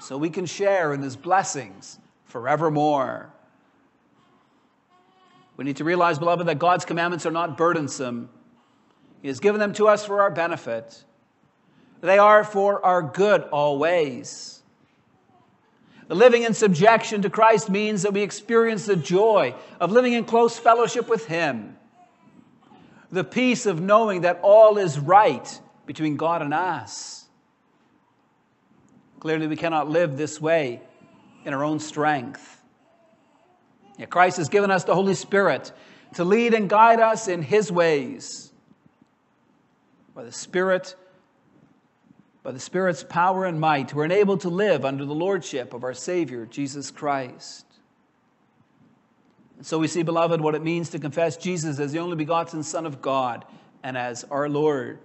so 0.00 0.16
we 0.16 0.30
can 0.30 0.46
share 0.46 0.94
in 0.94 1.02
his 1.02 1.16
blessings 1.16 1.98
forevermore. 2.24 3.30
We 5.58 5.66
need 5.66 5.76
to 5.76 5.84
realize, 5.84 6.18
beloved, 6.18 6.48
that 6.48 6.58
God's 6.58 6.86
commandments 6.86 7.26
are 7.26 7.30
not 7.30 7.58
burdensome. 7.58 8.30
He 9.20 9.28
has 9.28 9.38
given 9.38 9.60
them 9.60 9.74
to 9.74 9.86
us 9.86 10.06
for 10.06 10.22
our 10.22 10.30
benefit. 10.30 11.04
They 12.00 12.16
are 12.16 12.42
for 12.42 12.82
our 12.86 13.02
good 13.02 13.42
always. 13.42 14.57
Living 16.08 16.42
in 16.42 16.54
subjection 16.54 17.22
to 17.22 17.30
Christ 17.30 17.68
means 17.68 18.02
that 18.02 18.14
we 18.14 18.22
experience 18.22 18.86
the 18.86 18.96
joy 18.96 19.54
of 19.78 19.92
living 19.92 20.14
in 20.14 20.24
close 20.24 20.58
fellowship 20.58 21.06
with 21.08 21.26
Him, 21.26 21.76
the 23.12 23.24
peace 23.24 23.66
of 23.66 23.80
knowing 23.80 24.22
that 24.22 24.40
all 24.42 24.78
is 24.78 24.98
right 24.98 25.60
between 25.84 26.16
God 26.16 26.40
and 26.40 26.54
us. 26.54 27.26
Clearly, 29.20 29.46
we 29.46 29.56
cannot 29.56 29.88
live 29.90 30.16
this 30.16 30.40
way 30.40 30.80
in 31.44 31.52
our 31.52 31.64
own 31.64 31.78
strength. 31.78 32.62
Yet 33.98 34.10
Christ 34.10 34.36
has 34.36 34.48
given 34.48 34.70
us 34.70 34.84
the 34.84 34.94
Holy 34.94 35.14
Spirit 35.14 35.72
to 36.14 36.24
lead 36.24 36.54
and 36.54 36.70
guide 36.70 37.00
us 37.00 37.28
in 37.28 37.42
His 37.42 37.70
ways. 37.70 38.52
By 40.14 40.24
the 40.24 40.32
Spirit, 40.32 40.94
by 42.42 42.52
the 42.52 42.60
Spirit's 42.60 43.02
power 43.02 43.44
and 43.44 43.60
might, 43.60 43.92
we're 43.92 44.04
enabled 44.04 44.40
to 44.42 44.48
live 44.48 44.84
under 44.84 45.04
the 45.04 45.14
lordship 45.14 45.74
of 45.74 45.84
our 45.84 45.94
Savior, 45.94 46.46
Jesus 46.46 46.90
Christ. 46.90 47.66
And 49.56 49.66
so 49.66 49.78
we 49.78 49.88
see, 49.88 50.02
beloved, 50.02 50.40
what 50.40 50.54
it 50.54 50.62
means 50.62 50.90
to 50.90 50.98
confess 50.98 51.36
Jesus 51.36 51.80
as 51.80 51.92
the 51.92 51.98
only 51.98 52.16
begotten 52.16 52.62
Son 52.62 52.86
of 52.86 53.02
God 53.02 53.44
and 53.82 53.98
as 53.98 54.24
our 54.24 54.48
Lord. 54.48 55.00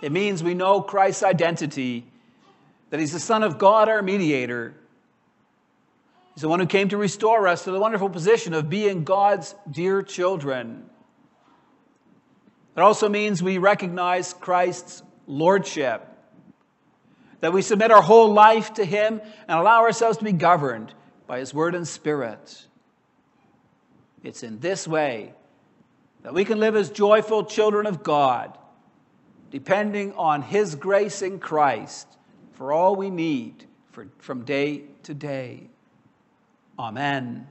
It 0.00 0.10
means 0.10 0.42
we 0.42 0.54
know 0.54 0.80
Christ's 0.80 1.22
identity, 1.22 2.06
that 2.90 3.00
He's 3.00 3.12
the 3.12 3.20
Son 3.20 3.42
of 3.42 3.58
God, 3.58 3.88
our 3.88 4.02
mediator. 4.02 4.74
He's 6.34 6.42
the 6.42 6.48
one 6.48 6.60
who 6.60 6.66
came 6.66 6.88
to 6.88 6.96
restore 6.96 7.46
us 7.46 7.64
to 7.64 7.70
the 7.70 7.78
wonderful 7.78 8.08
position 8.08 8.54
of 8.54 8.68
being 8.68 9.04
God's 9.04 9.54
dear 9.70 10.02
children. 10.02 10.84
It 12.76 12.80
also 12.80 13.08
means 13.08 13.42
we 13.42 13.58
recognize 13.58 14.32
Christ's 14.32 15.02
lordship. 15.26 16.08
That 17.40 17.52
we 17.52 17.62
submit 17.62 17.90
our 17.90 18.02
whole 18.02 18.32
life 18.32 18.74
to 18.74 18.84
Him 18.84 19.20
and 19.48 19.58
allow 19.58 19.82
ourselves 19.82 20.18
to 20.18 20.24
be 20.24 20.32
governed 20.32 20.94
by 21.26 21.38
His 21.38 21.52
Word 21.52 21.74
and 21.74 21.86
Spirit. 21.86 22.66
It's 24.22 24.42
in 24.42 24.60
this 24.60 24.88
way 24.88 25.34
that 26.22 26.32
we 26.32 26.44
can 26.46 26.58
live 26.58 26.74
as 26.74 26.88
joyful 26.88 27.44
children 27.44 27.86
of 27.86 28.02
God, 28.02 28.56
depending 29.50 30.14
on 30.14 30.40
His 30.40 30.74
grace 30.74 31.20
in 31.20 31.38
Christ 31.38 32.08
for 32.52 32.72
all 32.72 32.96
we 32.96 33.10
need 33.10 33.66
for, 33.92 34.08
from 34.18 34.44
day 34.44 34.84
to 35.02 35.14
day. 35.14 35.68
Amen. 36.78 37.46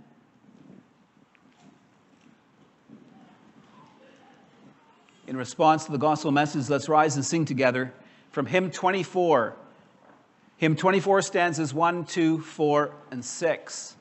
In 5.28 5.38
response 5.38 5.86
to 5.86 5.92
the 5.92 5.98
gospel 5.98 6.32
message, 6.32 6.70
let's 6.70 6.90
rise 6.90 7.16
and 7.16 7.26
sing 7.26 7.46
together 7.46 7.94
from 8.32 8.46
hymn 8.46 8.72
24. 8.72 9.56
Hymn 10.58 10.76
24 10.76 11.22
stanzas 11.22 11.74
1, 11.74 12.06
2, 12.06 12.40
4, 12.40 12.92
and 13.12 13.24
6. 13.24 13.96